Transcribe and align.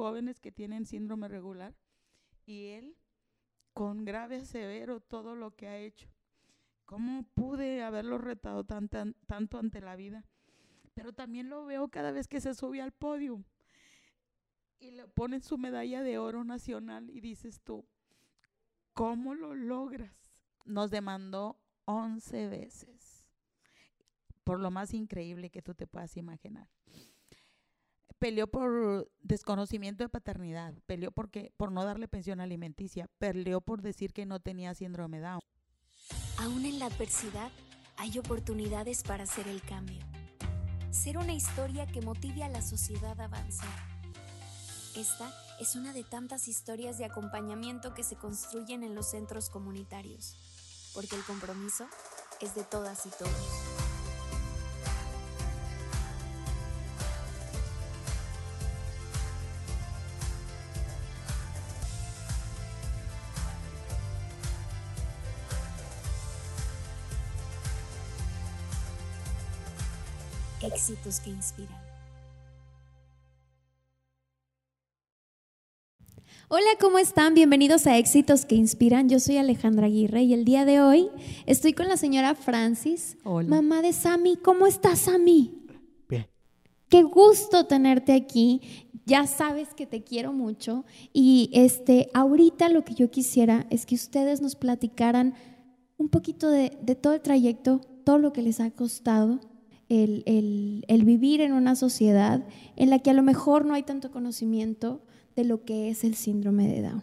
jóvenes 0.00 0.40
que 0.40 0.50
tienen 0.50 0.86
síndrome 0.86 1.28
regular 1.28 1.74
y 2.46 2.68
él 2.68 2.96
con 3.74 4.06
grave 4.06 4.44
severo 4.46 5.00
todo 5.00 5.36
lo 5.36 5.54
que 5.54 5.68
ha 5.68 5.76
hecho. 5.76 6.08
¿Cómo 6.86 7.22
pude 7.34 7.82
haberlo 7.82 8.16
retado 8.18 8.64
tanto 8.64 9.58
ante 9.58 9.80
la 9.80 9.96
vida? 9.96 10.24
Pero 10.94 11.12
también 11.12 11.50
lo 11.50 11.66
veo 11.66 11.88
cada 11.88 12.12
vez 12.12 12.26
que 12.28 12.40
se 12.40 12.54
sube 12.54 12.80
al 12.80 12.92
podio 12.92 13.44
y 14.78 14.90
le 14.90 15.06
ponen 15.06 15.42
su 15.42 15.58
medalla 15.58 16.02
de 16.02 16.18
oro 16.18 16.44
nacional 16.44 17.10
y 17.10 17.20
dices 17.20 17.60
tú, 17.60 17.86
¿cómo 18.94 19.34
lo 19.34 19.54
logras? 19.54 20.16
Nos 20.64 20.90
demandó 20.90 21.60
11 21.84 22.48
veces, 22.48 23.26
por 24.42 24.58
lo 24.58 24.70
más 24.70 24.94
increíble 24.94 25.50
que 25.50 25.62
tú 25.62 25.74
te 25.74 25.86
puedas 25.86 26.16
imaginar. 26.16 26.68
Peleó 28.20 28.46
por 28.46 29.10
desconocimiento 29.22 30.04
de 30.04 30.08
paternidad, 30.08 30.74
peleó 30.86 31.10
porque, 31.10 31.52
por 31.56 31.72
no 31.72 31.84
darle 31.84 32.06
pensión 32.06 32.40
alimenticia, 32.40 33.08
peleó 33.18 33.60
por 33.60 33.82
decir 33.82 34.12
que 34.12 34.26
no 34.26 34.38
tenía 34.38 34.72
síndrome 34.74 35.18
Down. 35.18 35.40
Aún 36.38 36.64
en 36.64 36.78
la 36.78 36.86
adversidad 36.86 37.50
hay 37.96 38.16
oportunidades 38.18 39.02
para 39.02 39.24
hacer 39.24 39.48
el 39.48 39.60
cambio. 39.62 40.04
Ser 40.92 41.18
una 41.18 41.32
historia 41.32 41.86
que 41.86 42.00
motive 42.00 42.44
a 42.44 42.48
la 42.48 42.62
sociedad 42.62 43.20
a 43.20 43.24
avanzar 43.24 43.90
esta 44.96 45.32
es 45.60 45.76
una 45.76 45.92
de 45.92 46.02
tantas 46.02 46.48
historias 46.48 46.98
de 46.98 47.04
acompañamiento 47.04 47.94
que 47.94 48.02
se 48.02 48.16
construyen 48.16 48.82
en 48.82 48.96
los 48.96 49.08
centros 49.08 49.48
comunitarios, 49.48 50.36
porque 50.94 51.14
el 51.14 51.22
compromiso 51.22 51.86
es 52.40 52.56
de 52.56 52.64
todas 52.64 53.06
y 53.06 53.10
todos. 53.10 53.59
Éxitos 70.90 71.20
que 71.20 71.30
inspiran. 71.30 71.78
Hola, 76.48 76.66
¿cómo 76.80 76.98
están? 76.98 77.34
Bienvenidos 77.34 77.86
a 77.86 77.96
Éxitos 77.96 78.44
que 78.44 78.56
Inspiran. 78.56 79.08
Yo 79.08 79.20
soy 79.20 79.36
Alejandra 79.36 79.86
Aguirre 79.86 80.24
y 80.24 80.34
el 80.34 80.44
día 80.44 80.64
de 80.64 80.80
hoy 80.80 81.08
estoy 81.46 81.74
con 81.74 81.86
la 81.86 81.96
señora 81.96 82.34
Francis, 82.34 83.16
mamá 83.24 83.82
de 83.82 83.92
Sammy. 83.92 84.36
¿Cómo 84.36 84.66
estás, 84.66 85.02
Sammy? 85.02 85.62
Bien. 86.08 86.26
Qué 86.88 87.04
gusto 87.04 87.66
tenerte 87.66 88.12
aquí. 88.12 88.60
Ya 89.06 89.28
sabes 89.28 89.74
que 89.74 89.86
te 89.86 90.02
quiero 90.02 90.32
mucho 90.32 90.84
y 91.12 91.50
este, 91.52 92.10
ahorita 92.14 92.68
lo 92.68 92.84
que 92.84 92.94
yo 92.94 93.12
quisiera 93.12 93.64
es 93.70 93.86
que 93.86 93.94
ustedes 93.94 94.40
nos 94.40 94.56
platicaran 94.56 95.34
un 95.98 96.08
poquito 96.08 96.50
de, 96.50 96.70
todo 97.00 97.12
el 97.12 97.20
trayecto, 97.20 97.80
todo 98.04 98.18
lo 98.18 98.32
que 98.32 98.42
les 98.42 98.58
ha 98.58 98.72
costado 98.72 99.38
el, 99.90 100.84
el 100.86 101.04
vivir 101.04 101.40
en 101.40 101.52
una 101.52 101.74
sociedad 101.76 102.46
en 102.76 102.90
la 102.90 103.00
que 103.00 103.10
a 103.10 103.14
lo 103.14 103.22
mejor 103.22 103.66
no 103.66 103.74
hay 103.74 103.82
tanto 103.82 104.10
conocimiento 104.10 105.02
de 105.36 105.44
lo 105.44 105.64
que 105.64 105.90
es 105.90 106.04
el 106.04 106.14
síndrome 106.14 106.68
de 106.68 106.82
Down. 106.82 107.02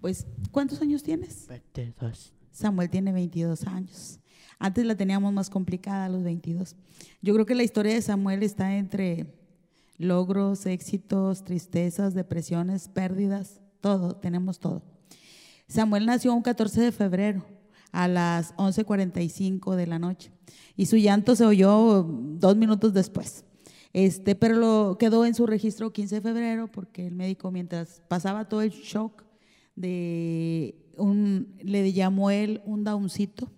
Pues, 0.00 0.26
¿cuántos 0.50 0.82
años 0.82 1.02
tienes? 1.02 1.46
22. 1.48 2.32
Samuel 2.52 2.90
tiene 2.90 3.12
22 3.12 3.66
años. 3.66 4.20
Antes 4.58 4.86
la 4.86 4.96
teníamos 4.96 5.32
más 5.32 5.50
complicada 5.50 6.06
a 6.06 6.08
los 6.08 6.22
22. 6.22 6.76
Yo 7.22 7.34
creo 7.34 7.46
que 7.46 7.54
la 7.54 7.62
historia 7.62 7.94
de 7.94 8.02
Samuel 8.02 8.42
está 8.42 8.76
entre 8.76 9.26
logros, 9.98 10.66
éxitos, 10.66 11.44
tristezas, 11.44 12.14
depresiones, 12.14 12.88
pérdidas, 12.88 13.60
todo, 13.80 14.16
tenemos 14.16 14.58
todo. 14.58 14.82
Samuel 15.68 16.06
nació 16.06 16.34
un 16.34 16.42
14 16.42 16.80
de 16.80 16.92
febrero 16.92 17.44
a 17.96 18.08
las 18.08 18.54
11:45 18.56 19.74
de 19.74 19.86
la 19.86 19.98
noche 19.98 20.30
y 20.76 20.86
su 20.86 20.96
llanto 20.96 21.34
se 21.34 21.46
oyó 21.46 22.02
dos 22.02 22.56
minutos 22.56 22.92
después. 22.92 23.44
Este, 23.94 24.34
pero 24.34 24.56
lo 24.56 24.98
quedó 24.98 25.24
en 25.24 25.34
su 25.34 25.46
registro 25.46 25.90
15 25.90 26.16
de 26.16 26.20
febrero 26.20 26.70
porque 26.70 27.06
el 27.06 27.14
médico 27.14 27.50
mientras 27.50 28.02
pasaba 28.08 28.46
todo 28.46 28.60
el 28.60 28.70
shock 28.70 29.24
de 29.74 30.74
un, 30.98 31.54
le 31.62 31.90
llamó 31.94 32.30
él 32.30 32.60
un 32.66 32.84
downcito. 32.84 33.50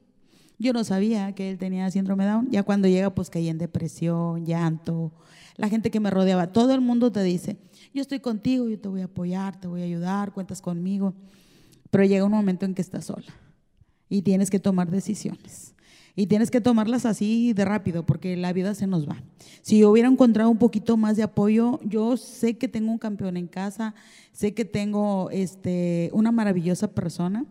Yo 0.61 0.73
no 0.73 0.85
sabía 0.85 1.33
que 1.35 1.51
él 1.51 1.59
tenía 1.59 1.91
síndrome 1.91 2.25
Down. 2.25 2.49
Ya 2.51 2.63
cuando 2.63 2.87
llega, 2.87 3.15
pues 3.15 3.31
caí 3.31 3.49
en 3.49 3.59
depresión, 3.59 4.45
llanto. 4.47 5.13
La 5.57 5.69
gente 5.69 5.91
que 5.91 5.99
me 5.99 6.11
rodeaba, 6.11 6.53
todo 6.53 6.75
el 6.75 6.81
mundo 6.81 7.11
te 7.11 7.23
dice, 7.23 7.59
yo 7.93 8.03
estoy 8.03 8.21
contigo, 8.21 8.69
yo 8.69 8.79
te 8.79 8.89
voy 8.89 9.01
a 9.01 9.07
apoyar, 9.07 9.59
te 9.61 9.67
voy 9.67 9.83
a 9.83 9.85
ayudar, 9.85 10.33
cuentas 10.33 10.61
conmigo. 10.61 11.15
Pero 11.91 12.05
llega 12.05 12.25
un 12.25 12.33
momento 12.33 12.65
en 12.65 12.75
que 12.75 12.83
estás 12.83 13.07
sola 13.07 13.27
y 14.09 14.23
tienes 14.23 14.51
que 14.51 14.59
tomar 14.59 14.91
decisiones. 14.91 15.75
Y 16.17 16.27
tienes 16.27 16.51
que 16.51 16.61
tomarlas 16.61 17.07
así 17.07 17.53
de 17.53 17.65
rápido 17.65 18.05
porque 18.05 18.37
la 18.37 18.53
vida 18.53 18.75
se 18.75 18.89
nos 18.89 19.09
va. 19.09 19.23
Si 19.63 19.79
yo 19.79 19.91
hubiera 19.91 20.09
encontrado 20.09 20.51
un 20.51 20.59
poquito 20.59 20.97
más 20.97 21.17
de 21.17 21.23
apoyo, 21.23 21.79
yo 21.85 22.17
sé 22.17 22.59
que 22.59 22.67
tengo 22.67 22.91
un 22.91 22.99
campeón 22.99 23.37
en 23.37 23.47
casa, 23.47 23.95
sé 24.33 24.53
que 24.53 24.65
tengo 24.65 25.31
este, 25.31 26.11
una 26.13 26.33
maravillosa 26.33 26.93
persona, 26.93 27.47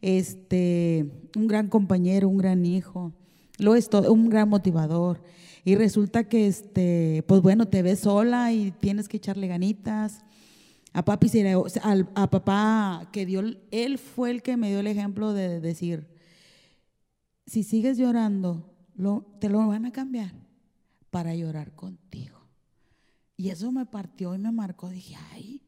este, 0.00 1.10
un 1.36 1.46
gran 1.46 1.68
compañero, 1.68 2.28
un 2.28 2.38
gran 2.38 2.64
hijo, 2.64 3.12
lo 3.58 3.74
es 3.74 3.90
todo, 3.90 4.10
un 4.12 4.30
gran 4.30 4.48
motivador. 4.48 5.20
Y 5.64 5.74
resulta 5.74 6.24
que, 6.24 6.46
este, 6.46 7.24
pues 7.26 7.42
bueno, 7.42 7.66
te 7.66 7.82
ves 7.82 8.00
sola 8.00 8.52
y 8.52 8.70
tienes 8.70 9.08
que 9.08 9.16
echarle 9.16 9.48
ganitas. 9.48 10.24
A 10.96 11.04
papá 12.30 13.08
que 13.12 13.26
dio, 13.26 13.42
él 13.70 13.98
fue 13.98 14.30
el 14.30 14.42
que 14.42 14.56
me 14.56 14.70
dio 14.70 14.80
el 14.80 14.86
ejemplo 14.86 15.34
de 15.34 15.60
decir, 15.60 16.08
si 17.44 17.64
sigues 17.64 17.98
llorando, 17.98 18.74
te 19.38 19.50
lo 19.50 19.66
van 19.66 19.84
a 19.84 19.92
cambiar 19.92 20.32
para 21.10 21.34
llorar 21.34 21.74
contigo. 21.74 22.38
Y 23.36 23.50
eso 23.50 23.70
me 23.72 23.84
partió 23.84 24.34
y 24.34 24.38
me 24.38 24.50
marcó. 24.52 24.88
Dije, 24.88 25.16
ay, 25.34 25.60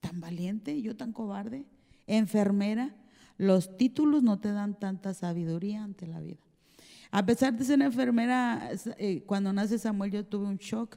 tan 0.00 0.22
valiente, 0.22 0.80
yo 0.80 0.96
tan 0.96 1.12
cobarde. 1.12 1.66
Enfermera, 2.06 2.96
los 3.36 3.76
títulos 3.76 4.22
no 4.22 4.40
te 4.40 4.52
dan 4.52 4.80
tanta 4.80 5.12
sabiduría 5.12 5.84
ante 5.84 6.06
la 6.06 6.20
vida. 6.20 6.40
A 7.10 7.26
pesar 7.26 7.54
de 7.54 7.66
ser 7.66 7.82
enfermera, 7.82 8.70
eh, 8.96 9.22
cuando 9.26 9.52
nace 9.52 9.78
Samuel 9.78 10.12
yo 10.12 10.24
tuve 10.24 10.46
un 10.46 10.56
shock 10.56 10.96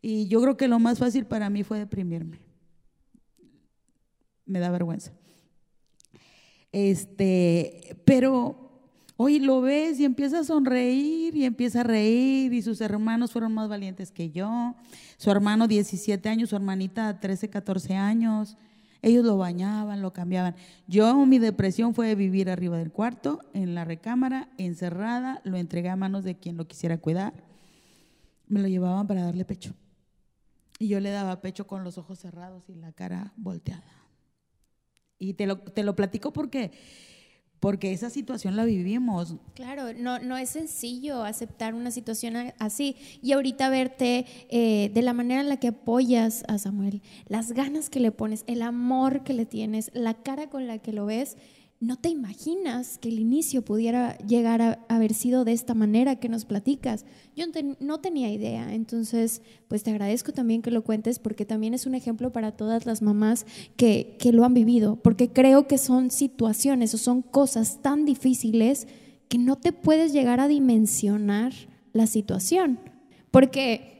y 0.00 0.28
yo 0.28 0.40
creo 0.40 0.56
que 0.56 0.68
lo 0.68 0.78
más 0.78 1.00
fácil 1.00 1.26
para 1.26 1.50
mí 1.50 1.64
fue 1.64 1.80
deprimirme. 1.80 2.45
Me 4.46 4.58
da 4.58 4.70
vergüenza. 4.70 5.12
Este, 6.72 7.96
pero 8.04 8.66
Hoy 9.18 9.38
lo 9.38 9.62
ves 9.62 9.98
y 9.98 10.04
empieza 10.04 10.40
a 10.40 10.44
sonreír 10.44 11.34
y 11.34 11.46
empieza 11.46 11.80
a 11.80 11.84
reír 11.84 12.52
y 12.52 12.60
sus 12.60 12.82
hermanos 12.82 13.32
fueron 13.32 13.54
más 13.54 13.66
valientes 13.66 14.10
que 14.12 14.30
yo. 14.30 14.74
Su 15.16 15.30
hermano 15.30 15.66
17 15.66 16.28
años, 16.28 16.50
su 16.50 16.56
hermanita 16.56 17.18
13, 17.18 17.48
14 17.48 17.94
años. 17.94 18.58
Ellos 19.00 19.24
lo 19.24 19.38
bañaban, 19.38 20.02
lo 20.02 20.12
cambiaban. 20.12 20.54
Yo 20.86 21.24
mi 21.24 21.38
depresión 21.38 21.94
fue 21.94 22.14
vivir 22.14 22.50
arriba 22.50 22.76
del 22.76 22.92
cuarto, 22.92 23.40
en 23.54 23.74
la 23.74 23.86
recámara, 23.86 24.50
encerrada, 24.58 25.40
lo 25.44 25.56
entregué 25.56 25.88
a 25.88 25.96
manos 25.96 26.22
de 26.22 26.36
quien 26.36 26.58
lo 26.58 26.66
quisiera 26.66 26.98
cuidar. 26.98 27.32
Me 28.48 28.60
lo 28.60 28.68
llevaban 28.68 29.06
para 29.06 29.22
darle 29.22 29.46
pecho. 29.46 29.72
Y 30.78 30.88
yo 30.88 31.00
le 31.00 31.08
daba 31.08 31.40
pecho 31.40 31.66
con 31.66 31.84
los 31.84 31.96
ojos 31.96 32.18
cerrados 32.18 32.68
y 32.68 32.74
la 32.74 32.92
cara 32.92 33.32
volteada. 33.36 34.05
Y 35.18 35.34
te 35.34 35.46
lo, 35.46 35.58
te 35.58 35.82
lo 35.82 35.96
platico 35.96 36.32
porque 36.32 36.70
porque 37.60 37.92
esa 37.92 38.10
situación 38.10 38.56
la 38.56 38.64
vivimos. 38.64 39.36
Claro, 39.54 39.92
no, 39.94 40.18
no 40.18 40.36
es 40.36 40.50
sencillo 40.50 41.24
aceptar 41.24 41.74
una 41.74 41.90
situación 41.90 42.52
así. 42.58 42.96
Y 43.22 43.32
ahorita 43.32 43.68
verte 43.70 44.26
eh, 44.50 44.90
de 44.92 45.02
la 45.02 45.12
manera 45.12 45.40
en 45.40 45.48
la 45.48 45.56
que 45.56 45.68
apoyas 45.68 46.44
a 46.48 46.58
Samuel, 46.58 47.02
las 47.26 47.52
ganas 47.52 47.90
que 47.90 48.00
le 48.00 48.12
pones, 48.12 48.44
el 48.46 48.62
amor 48.62 49.24
que 49.24 49.32
le 49.32 49.46
tienes, 49.46 49.90
la 49.94 50.14
cara 50.14 50.48
con 50.48 50.66
la 50.66 50.78
que 50.78 50.92
lo 50.92 51.06
ves, 51.06 51.36
no 51.78 51.96
te 51.96 52.08
imaginas 52.08 52.96
que 52.98 53.10
el 53.10 53.18
inicio 53.18 53.62
pudiera 53.62 54.16
llegar 54.18 54.62
a 54.62 54.78
haber 54.88 55.12
sido 55.12 55.44
de 55.44 55.52
esta 55.52 55.74
manera 55.74 56.16
que 56.16 56.30
nos 56.30 56.46
platicas. 56.46 57.04
Yo 57.34 57.44
no 57.80 58.00
tenía 58.00 58.32
idea, 58.32 58.72
entonces 58.72 59.42
pues 59.68 59.82
te 59.82 59.90
agradezco 59.90 60.32
también 60.32 60.62
que 60.62 60.70
lo 60.70 60.84
cuentes 60.84 61.18
porque 61.18 61.44
también 61.44 61.74
es 61.74 61.84
un 61.84 61.94
ejemplo 61.94 62.32
para 62.32 62.52
todas 62.52 62.86
las 62.86 63.02
mamás 63.02 63.44
que, 63.76 64.16
que 64.18 64.32
lo 64.32 64.44
han 64.44 64.54
vivido, 64.54 64.96
porque 64.96 65.28
creo 65.28 65.66
que 65.66 65.76
son 65.76 66.10
situaciones 66.10 66.94
o 66.94 66.98
son 66.98 67.20
cosas 67.20 67.82
tan 67.82 68.06
difíciles 68.06 68.86
que 69.28 69.38
no 69.38 69.56
te 69.56 69.72
puedes 69.72 70.12
llegar 70.12 70.40
a 70.40 70.48
dimensionar 70.48 71.52
la 71.92 72.06
situación, 72.06 72.78
porque 73.30 73.95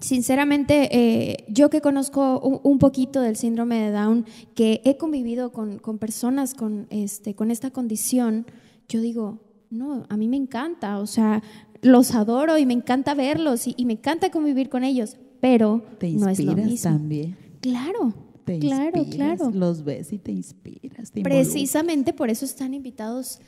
sinceramente, 0.00 0.88
eh, 0.92 1.44
yo 1.48 1.70
que 1.70 1.80
conozco 1.80 2.40
un, 2.40 2.78
poquito 2.78 3.20
del 3.20 3.36
síndrome 3.36 3.80
de 3.80 3.90
Down, 3.90 4.26
que 4.54 4.80
he 4.84 4.96
convivido 4.96 5.52
con, 5.52 5.78
personas 5.98 6.54
con, 6.54 6.86
este, 6.90 7.34
con 7.34 7.50
esta 7.50 7.70
condición, 7.70 8.46
yo 8.88 9.00
digo, 9.00 9.40
no, 9.70 10.06
a 10.08 10.16
mí 10.16 10.28
me 10.28 10.36
encanta, 10.36 10.98
o 10.98 11.06
sea, 11.06 11.42
los 11.82 12.14
adoro 12.14 12.58
y 12.58 12.66
me 12.66 12.74
encanta 12.74 13.14
verlos 13.14 13.66
y, 13.66 13.84
me 13.84 13.94
encanta 13.94 14.30
convivir 14.30 14.68
con 14.68 14.84
ellos, 14.84 15.16
pero 15.40 15.82
Te 15.98 16.10
no 16.10 16.28
es 16.28 16.38
lo 16.38 16.52
inspiras 16.52 16.70
mismo. 16.70 16.90
también. 16.90 17.36
Claro, 17.60 18.14
Te 18.44 18.58
claro, 18.58 18.98
inspiras, 18.98 19.38
claro. 19.38 19.56
Los 19.56 19.84
ves 19.84 20.12
y 20.12 20.18
te 20.18 20.32
inspiras. 20.32 21.12
te. 21.12 21.22
Precisamente 21.22 22.12
por 22.12 22.30
eso 22.30 22.44
están 22.44 22.74
invitados 22.74 23.40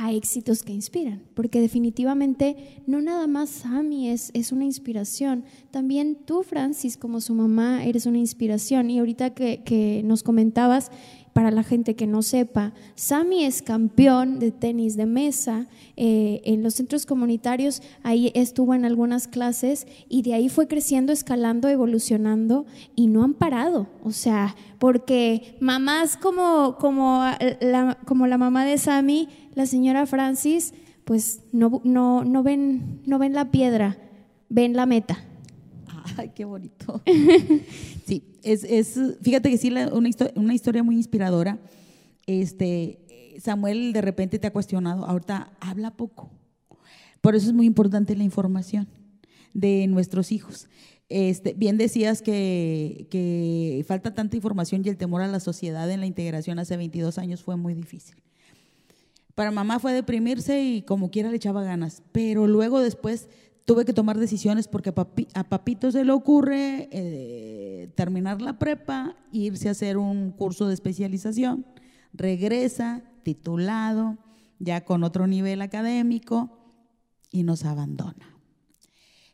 a 0.00 0.12
éxitos 0.12 0.62
que 0.62 0.72
inspiran, 0.72 1.24
porque 1.34 1.60
definitivamente 1.60 2.82
no 2.86 3.00
nada 3.00 3.26
más 3.26 3.50
Sammy 3.50 4.08
es, 4.08 4.30
es 4.32 4.52
una 4.52 4.64
inspiración, 4.64 5.44
también 5.72 6.16
tú, 6.24 6.44
Francis, 6.44 6.96
como 6.96 7.20
su 7.20 7.34
mamá, 7.34 7.84
eres 7.84 8.06
una 8.06 8.18
inspiración. 8.18 8.90
Y 8.90 9.00
ahorita 9.00 9.34
que, 9.34 9.64
que 9.64 10.02
nos 10.04 10.22
comentabas, 10.22 10.92
para 11.38 11.52
la 11.52 11.62
gente 11.62 11.94
que 11.94 12.08
no 12.08 12.22
sepa, 12.22 12.72
Sammy 12.96 13.44
es 13.44 13.62
campeón 13.62 14.40
de 14.40 14.50
tenis 14.50 14.96
de 14.96 15.06
mesa 15.06 15.68
eh, 15.96 16.40
en 16.42 16.64
los 16.64 16.74
centros 16.74 17.06
comunitarios, 17.06 17.80
ahí 18.02 18.32
estuvo 18.34 18.74
en 18.74 18.84
algunas 18.84 19.28
clases 19.28 19.86
y 20.08 20.22
de 20.22 20.34
ahí 20.34 20.48
fue 20.48 20.66
creciendo, 20.66 21.12
escalando, 21.12 21.68
evolucionando 21.68 22.66
y 22.96 23.06
no 23.06 23.22
han 23.22 23.34
parado. 23.34 23.86
O 24.02 24.10
sea, 24.10 24.56
porque 24.80 25.56
mamás 25.60 26.16
como, 26.16 26.76
como, 26.80 27.22
la, 27.60 27.98
como 28.04 28.26
la 28.26 28.36
mamá 28.36 28.64
de 28.64 28.76
Sammy, 28.76 29.28
la 29.54 29.66
señora 29.66 30.06
Francis, 30.06 30.74
pues 31.04 31.42
no, 31.52 31.80
no, 31.84 32.24
no, 32.24 32.42
ven, 32.42 33.00
no 33.06 33.20
ven 33.20 33.32
la 33.32 33.52
piedra, 33.52 33.96
ven 34.48 34.72
la 34.72 34.86
meta. 34.86 35.24
Ay, 36.16 36.32
qué 36.34 36.44
bonito. 36.44 37.02
Sí, 38.06 38.24
es, 38.42 38.64
es 38.64 38.98
fíjate 39.22 39.50
que 39.50 39.58
sí, 39.58 39.68
una, 39.70 40.08
histo- 40.08 40.32
una 40.34 40.54
historia 40.54 40.82
muy 40.82 40.96
inspiradora. 40.96 41.58
Este, 42.26 42.98
Samuel 43.38 43.92
de 43.92 44.00
repente 44.00 44.38
te 44.38 44.46
ha 44.46 44.52
cuestionado, 44.52 45.04
ahorita 45.04 45.52
habla 45.60 45.96
poco. 45.96 46.30
Por 47.20 47.34
eso 47.36 47.48
es 47.48 47.52
muy 47.52 47.66
importante 47.66 48.16
la 48.16 48.24
información 48.24 48.88
de 49.52 49.86
nuestros 49.88 50.32
hijos. 50.32 50.68
Este, 51.10 51.52
bien 51.54 51.76
decías 51.78 52.22
que, 52.22 53.06
que 53.10 53.84
falta 53.86 54.14
tanta 54.14 54.36
información 54.36 54.82
y 54.84 54.88
el 54.88 54.96
temor 54.96 55.20
a 55.22 55.26
la 55.28 55.40
sociedad 55.40 55.90
en 55.90 56.00
la 56.00 56.06
integración 56.06 56.58
hace 56.58 56.76
22 56.76 57.18
años 57.18 57.42
fue 57.42 57.56
muy 57.56 57.74
difícil. 57.74 58.16
Para 59.34 59.50
mamá 59.50 59.78
fue 59.78 59.92
deprimirse 59.92 60.62
y 60.62 60.82
como 60.82 61.10
quiera 61.10 61.30
le 61.30 61.36
echaba 61.36 61.62
ganas, 61.62 62.02
pero 62.12 62.46
luego 62.46 62.80
después 62.80 63.28
tuve 63.68 63.84
que 63.84 63.92
tomar 63.92 64.18
decisiones 64.18 64.66
porque 64.66 64.88
a, 64.88 64.94
papi- 64.94 65.28
a 65.34 65.44
papito 65.44 65.92
se 65.92 66.02
le 66.02 66.12
ocurre 66.12 66.88
eh, 66.90 67.92
terminar 67.96 68.40
la 68.40 68.58
prepa, 68.58 69.14
irse 69.30 69.68
a 69.68 69.72
hacer 69.72 69.98
un 69.98 70.30
curso 70.30 70.66
de 70.68 70.72
especialización, 70.72 71.66
regresa 72.14 73.02
titulado, 73.24 74.16
ya 74.58 74.86
con 74.86 75.04
otro 75.04 75.26
nivel 75.26 75.60
académico 75.60 76.48
y 77.30 77.42
nos 77.42 77.66
abandona. 77.66 78.40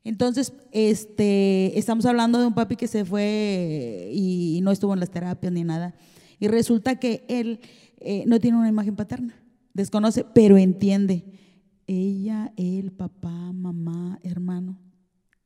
Entonces, 0.03 0.53
este, 0.73 1.79
estamos 1.79 2.05
hablando 2.05 2.41
de 2.41 2.49
un 2.49 2.55
papi 2.55 2.75
que 2.75 2.89
se 2.89 3.05
fue 3.05 4.11
y 4.13 4.59
no 4.65 4.73
estuvo 4.73 4.95
en 4.95 5.01
las 5.01 5.13
terapias 5.13 5.53
ni 5.53 5.63
nada. 5.63 5.95
Y 6.41 6.49
resulta 6.49 6.97
que 6.97 7.25
él 7.29 7.61
eh, 8.01 8.25
no 8.27 8.41
tiene 8.41 8.59
una 8.59 8.69
imagen 8.69 8.97
paterna, 8.97 9.41
desconoce, 9.75 10.27
pero 10.35 10.59
entiende. 10.59 11.25
Ella, 11.87 12.53
él, 12.57 12.93
papá, 12.93 13.53
mamá, 13.53 14.19
hermano. 14.23 14.79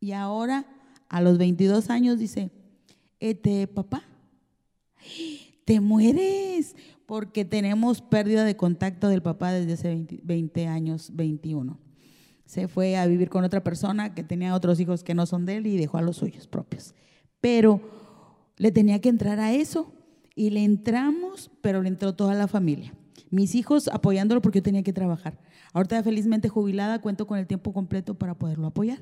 Y 0.00 0.12
ahora, 0.12 0.66
a 1.08 1.20
los 1.20 1.38
22 1.38 1.90
años, 1.90 2.18
dice, 2.18 2.50
este, 3.20 3.66
papá, 3.66 4.04
te 5.64 5.80
mueres 5.80 6.76
porque 7.06 7.44
tenemos 7.44 8.02
pérdida 8.02 8.44
de 8.44 8.56
contacto 8.56 9.08
del 9.08 9.22
papá 9.22 9.52
desde 9.52 9.72
hace 9.72 9.88
20, 9.88 10.20
20 10.22 10.66
años, 10.66 11.10
21 11.14 11.78
se 12.48 12.66
fue 12.66 12.96
a 12.96 13.06
vivir 13.06 13.28
con 13.28 13.44
otra 13.44 13.62
persona 13.62 14.14
que 14.14 14.24
tenía 14.24 14.54
otros 14.54 14.80
hijos 14.80 15.04
que 15.04 15.12
no 15.12 15.26
son 15.26 15.44
de 15.44 15.58
él 15.58 15.66
y 15.66 15.76
dejó 15.76 15.98
a 15.98 16.02
los 16.02 16.16
suyos 16.16 16.46
propios. 16.46 16.94
Pero 17.42 17.82
le 18.56 18.72
tenía 18.72 19.02
que 19.02 19.10
entrar 19.10 19.38
a 19.38 19.52
eso 19.52 19.92
y 20.34 20.48
le 20.48 20.64
entramos, 20.64 21.50
pero 21.60 21.82
le 21.82 21.88
entró 21.88 22.14
toda 22.14 22.32
la 22.32 22.48
familia. 22.48 22.94
Mis 23.30 23.54
hijos 23.54 23.88
apoyándolo 23.88 24.40
porque 24.40 24.58
yo 24.58 24.62
tenía 24.62 24.82
que 24.82 24.92
trabajar. 24.92 25.38
Ahorita 25.72 26.02
felizmente 26.02 26.48
jubilada, 26.48 27.00
cuento 27.00 27.26
con 27.26 27.38
el 27.38 27.46
tiempo 27.46 27.72
completo 27.72 28.14
para 28.14 28.34
poderlo 28.34 28.68
apoyar. 28.68 28.98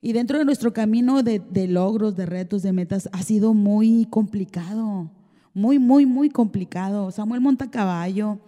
Y 0.00 0.12
dentro 0.12 0.38
de 0.38 0.44
nuestro 0.44 0.74
camino 0.74 1.22
de, 1.22 1.66
logros, 1.66 2.14
de 2.14 2.26
retos, 2.26 2.62
de 2.62 2.72
metas, 2.72 3.08
ha 3.12 3.22
sido 3.22 3.54
muy 3.54 4.06
complicado, 4.10 5.10
muy, 5.54 5.78
muy, 5.78 6.04
muy 6.04 6.28
complicado. 6.28 7.10
Samuel 7.10 7.40
monta 7.40 7.64
a 7.64 7.70
caballo, 7.70 8.38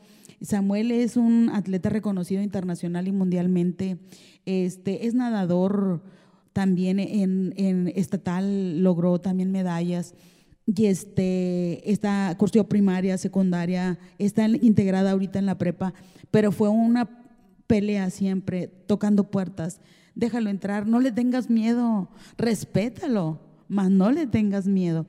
Samuel 0.42 0.90
es 0.90 1.16
un 1.16 1.48
atleta 1.48 1.88
reconocido 1.88 2.42
internacional 2.42 3.08
y 3.08 3.12
mundialmente. 3.12 3.96
Este, 4.44 5.06
es 5.06 5.14
nadador 5.14 6.02
también 6.52 6.98
en, 6.98 7.54
en 7.56 7.90
estatal, 7.96 8.82
logró 8.82 9.18
también 9.18 9.50
medallas. 9.50 10.14
Y 10.66 10.86
este, 10.86 11.90
está, 11.90 12.34
cursó 12.36 12.68
primaria, 12.68 13.16
secundaria, 13.18 13.98
está 14.18 14.48
integrada 14.48 15.12
ahorita 15.12 15.38
en 15.38 15.46
la 15.46 15.58
prepa, 15.58 15.94
pero 16.30 16.50
fue 16.50 16.68
una 16.68 17.08
pelea 17.66 18.10
siempre, 18.10 18.66
tocando 18.66 19.30
puertas. 19.30 19.80
Déjalo 20.14 20.50
entrar, 20.50 20.86
no 20.86 21.00
le 21.00 21.12
tengas 21.12 21.48
miedo, 21.48 22.10
respétalo, 22.36 23.40
mas 23.68 23.90
no 23.90 24.10
le 24.10 24.26
tengas 24.26 24.66
miedo 24.66 25.06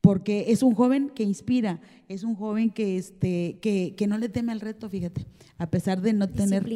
porque 0.00 0.46
es 0.48 0.62
un 0.62 0.74
joven 0.74 1.10
que 1.10 1.22
inspira, 1.22 1.80
es 2.08 2.24
un 2.24 2.34
joven 2.34 2.70
que, 2.70 2.96
este, 2.96 3.58
que, 3.60 3.94
que 3.96 4.06
no 4.06 4.18
le 4.18 4.28
teme 4.28 4.52
al 4.52 4.60
reto, 4.60 4.88
fíjate, 4.88 5.26
a 5.58 5.70
pesar 5.70 6.00
de 6.00 6.12
no 6.12 6.28
tener 6.28 6.66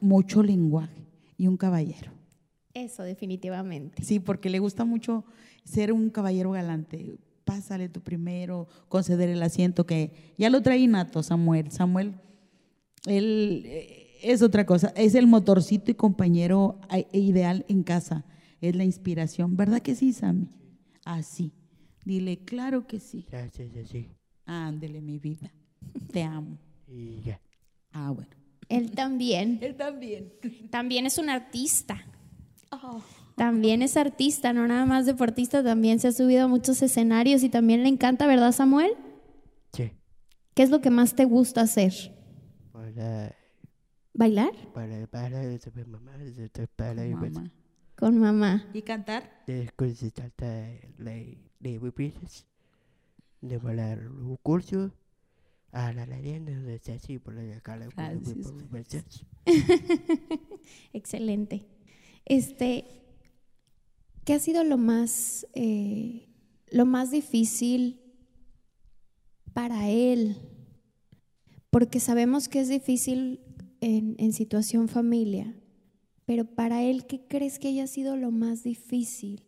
mucho 0.00 0.42
lenguaje 0.42 1.06
y 1.36 1.46
un 1.46 1.56
caballero. 1.56 2.12
Eso, 2.74 3.02
definitivamente. 3.04 4.02
Sí, 4.02 4.18
porque 4.18 4.50
le 4.50 4.58
gusta 4.58 4.84
mucho 4.84 5.24
ser 5.64 5.92
un 5.92 6.10
caballero 6.10 6.50
galante. 6.50 7.18
Pásale 7.44 7.88
tú 7.88 8.00
primero, 8.00 8.68
conceder 8.88 9.28
el 9.28 9.42
asiento 9.42 9.86
que 9.86 10.34
ya 10.38 10.50
lo 10.50 10.62
trae 10.62 10.78
innato 10.78 11.22
Samuel. 11.22 11.70
Samuel, 11.70 12.14
él 13.06 13.62
eh, 13.66 14.18
es 14.22 14.42
otra 14.42 14.64
cosa, 14.64 14.92
es 14.96 15.14
el 15.14 15.26
motorcito 15.26 15.90
y 15.90 15.94
compañero 15.94 16.80
eh, 16.90 17.06
ideal 17.12 17.64
en 17.68 17.82
casa, 17.82 18.24
es 18.60 18.74
la 18.74 18.84
inspiración. 18.84 19.56
¿Verdad 19.56 19.80
que 19.80 19.94
sí, 19.94 20.12
Sammy? 20.12 20.48
Así. 21.04 21.52
Dile, 22.04 22.38
claro 22.38 22.86
que 22.86 23.00
sí. 23.00 23.26
Sí, 23.52 23.70
sí. 23.86 24.08
Ándele, 24.46 25.00
mi 25.00 25.18
vida. 25.18 25.52
Te 26.12 26.22
amo. 26.22 26.58
Y 26.86 27.20
ya. 27.22 27.40
Ah, 27.92 28.10
bueno. 28.10 28.30
Él 28.68 28.90
también. 28.90 29.58
Él 29.62 29.74
también. 29.76 30.32
También 30.70 31.06
es 31.06 31.18
un 31.18 31.28
artista. 31.28 32.00
Oh. 32.70 33.02
También 33.36 33.82
es 33.82 33.96
artista, 33.96 34.52
no 34.52 34.66
nada 34.68 34.86
más 34.86 35.06
deportista, 35.06 35.64
también 35.64 35.98
se 35.98 36.08
ha 36.08 36.12
subido 36.12 36.44
a 36.44 36.48
muchos 36.48 36.80
escenarios 36.82 37.42
y 37.42 37.48
también 37.48 37.82
le 37.82 37.88
encanta, 37.88 38.26
¿verdad, 38.26 38.52
Samuel? 38.52 38.92
Sí. 39.72 39.90
¿Qué 40.54 40.62
es 40.62 40.70
lo 40.70 40.80
que 40.80 40.90
más 40.90 41.16
te 41.16 41.24
gusta 41.24 41.62
hacer? 41.62 41.92
Para, 42.72 43.34
¿Bailar? 44.12 44.52
para, 44.72 45.06
para, 45.08 45.42
para, 45.66 45.86
mamá, 45.86 46.12
para, 46.76 47.18
pues, 47.18 47.32
Mamá. 47.32 47.50
Con 47.96 48.18
mamá. 48.18 48.66
¿Y 48.72 48.82
cantar? 48.82 49.42
después 49.46 49.98
se 49.98 50.10
trata 50.10 50.46
de, 50.46 51.38
de 51.58 53.58
volar 53.58 54.06
un 54.08 54.36
curso, 54.42 54.92
a 55.72 55.92
la 55.92 56.02
arena 56.02 56.52
de 56.52 56.80
así 56.94 57.18
por 57.18 57.34
la 57.34 57.60
cara. 57.60 57.88
Excelente. 60.92 61.66
Este, 62.24 63.03
¿qué 64.24 64.34
ha 64.34 64.38
sido 64.38 64.64
lo 64.64 64.78
más, 64.78 65.46
eh, 65.54 66.28
lo 66.70 66.86
más 66.86 67.10
difícil 67.10 68.00
para 69.52 69.88
él? 69.88 70.36
Porque 71.70 72.00
sabemos 72.00 72.48
que 72.48 72.60
es 72.60 72.68
difícil 72.68 73.40
en, 73.80 74.32
situación 74.32 74.88
familia, 74.88 75.54
pero 76.24 76.46
para 76.46 76.82
él, 76.82 77.06
¿qué 77.06 77.20
crees 77.28 77.58
que 77.58 77.68
haya 77.68 77.86
sido 77.86 78.16
lo 78.16 78.30
más 78.30 78.62
difícil? 78.62 79.42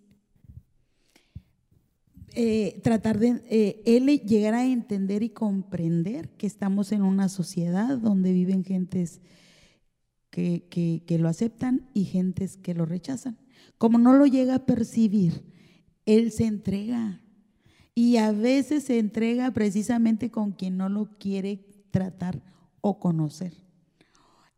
eh, 2.39 2.81
tratar 2.83 3.19
de 3.19 3.41
eh, 3.49 3.83
él 3.87 4.07
llegar 4.21 4.53
a 4.53 4.67
entender 4.67 5.23
y 5.23 5.31
comprender 5.31 6.29
que 6.37 6.47
estamos 6.47 6.93
en 6.93 7.01
una 7.01 7.31
sociedad 7.31 7.97
donde 7.97 8.35
viven 8.35 8.63
gentes 8.63 9.23
que, 10.29 10.67
que 11.07 11.19
lo 11.19 11.31
aceptan 11.31 11.89
y 11.95 12.05
gentes 12.05 12.59
que 12.59 12.75
lo 12.75 12.85
rechazan. 12.85 13.39
Como 13.79 13.99
no 13.99 14.13
lo 14.15 14.27
llega 14.27 14.55
a 14.57 14.67
percibir, 14.67 15.43
él 16.07 16.31
se 16.33 16.45
entrega. 16.47 17.21
Y 17.95 18.17
a 18.19 18.33
veces 18.33 18.85
se 18.85 18.99
entrega 18.99 19.51
precisamente 19.53 20.31
con 20.31 20.53
quien 20.53 20.77
no 20.77 20.89
lo 20.89 21.17
quiere 21.19 21.65
tratar 21.91 22.43
o 22.81 22.99
conocer. 23.01 23.53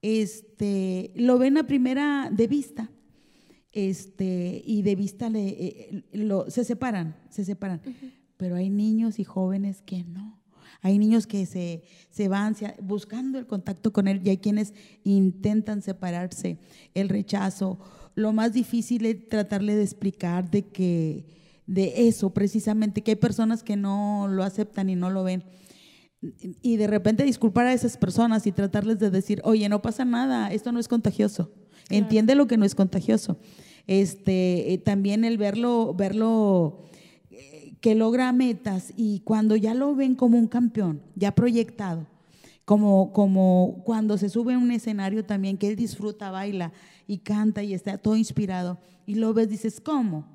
Este, 0.02 1.12
lo 1.16 1.38
ven 1.38 1.56
a 1.58 1.66
primera 1.66 2.30
de 2.32 2.46
vista 2.46 2.90
este, 3.72 4.62
y 4.64 4.82
de 4.82 4.94
vista 4.96 5.28
le, 5.28 5.48
eh, 5.48 6.04
lo- 6.12 6.50
se 6.50 6.64
separan, 6.64 7.16
se 7.30 7.44
separan. 7.44 7.80
Pero 8.36 8.54
hay 8.56 8.70
niños 8.70 9.18
y 9.18 9.24
jóvenes 9.24 9.82
que 9.82 10.04
no. 10.04 10.38
Hay 10.80 10.98
niños 10.98 11.26
que 11.26 11.44
se, 11.46 11.82
se 12.10 12.28
van 12.28 12.54
se- 12.54 12.76
buscando 12.80 13.38
el 13.38 13.46
contacto 13.46 13.92
con 13.92 14.06
él 14.06 14.20
y 14.24 14.30
hay 14.30 14.38
quienes 14.38 14.74
intentan 15.02 15.82
separarse, 15.82 16.58
el 16.94 17.08
rechazo, 17.08 17.78
lo 18.18 18.32
más 18.32 18.52
difícil 18.52 19.06
es 19.06 19.28
tratarle 19.28 19.76
de 19.76 19.84
explicar 19.84 20.50
de 20.50 20.66
que, 20.66 21.24
de 21.66 22.08
eso 22.08 22.30
precisamente, 22.30 23.02
que 23.02 23.12
hay 23.12 23.16
personas 23.16 23.62
que 23.62 23.76
no 23.76 24.26
lo 24.28 24.42
aceptan 24.42 24.90
y 24.90 24.96
no 24.96 25.08
lo 25.08 25.22
ven. 25.22 25.44
Y 26.60 26.78
de 26.78 26.88
repente 26.88 27.22
disculpar 27.22 27.66
a 27.66 27.72
esas 27.72 27.96
personas 27.96 28.44
y 28.48 28.52
tratarles 28.52 28.98
de 28.98 29.10
decir, 29.10 29.40
oye, 29.44 29.68
no 29.68 29.82
pasa 29.82 30.04
nada, 30.04 30.52
esto 30.52 30.72
no 30.72 30.80
es 30.80 30.88
contagioso. 30.88 31.52
Entiende 31.90 32.34
lo 32.34 32.48
que 32.48 32.56
no 32.56 32.64
es 32.64 32.74
contagioso. 32.74 33.38
Este, 33.86 34.72
eh, 34.72 34.78
también 34.78 35.24
el 35.24 35.38
verlo, 35.38 35.94
verlo 35.94 36.82
eh, 37.30 37.76
que 37.80 37.94
logra 37.94 38.32
metas 38.32 38.92
y 38.96 39.20
cuando 39.20 39.54
ya 39.54 39.74
lo 39.74 39.94
ven 39.94 40.16
como 40.16 40.38
un 40.38 40.48
campeón, 40.48 41.02
ya 41.14 41.36
proyectado, 41.36 42.08
como, 42.64 43.12
como 43.12 43.80
cuando 43.84 44.18
se 44.18 44.28
sube 44.28 44.54
a 44.54 44.58
un 44.58 44.72
escenario 44.72 45.24
también, 45.24 45.56
que 45.56 45.68
él 45.68 45.76
disfruta, 45.76 46.32
baila 46.32 46.72
y 47.08 47.18
canta 47.18 47.64
y 47.64 47.74
está 47.74 47.98
todo 47.98 48.14
inspirado, 48.14 48.78
y 49.06 49.16
lo 49.16 49.32
ves, 49.34 49.48
dices, 49.48 49.80
¿cómo? 49.80 50.28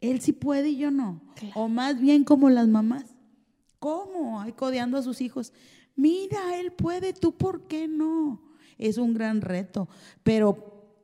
Él 0.00 0.20
sí 0.20 0.32
puede 0.32 0.70
y 0.70 0.76
yo 0.76 0.90
no. 0.90 1.22
O 1.54 1.68
más 1.68 2.00
bien 2.00 2.24
como 2.24 2.50
las 2.50 2.66
mamás. 2.66 3.04
¿Cómo? 3.78 4.40
Hay 4.40 4.52
codeando 4.52 4.98
a 4.98 5.02
sus 5.02 5.20
hijos. 5.20 5.52
Mira, 5.94 6.58
él 6.58 6.72
puede, 6.72 7.12
tú 7.12 7.36
por 7.36 7.68
qué 7.68 7.86
no. 7.86 8.42
Es 8.76 8.98
un 8.98 9.14
gran 9.14 9.40
reto, 9.40 9.88
pero 10.22 10.96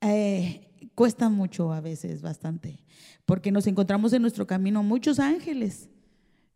eh, 0.00 0.68
cuesta 0.94 1.28
mucho 1.28 1.72
a 1.72 1.80
veces, 1.80 2.20
bastante, 2.20 2.80
porque 3.26 3.52
nos 3.52 3.66
encontramos 3.66 4.12
en 4.12 4.22
nuestro 4.22 4.46
camino 4.46 4.82
muchos 4.82 5.20
ángeles, 5.20 5.88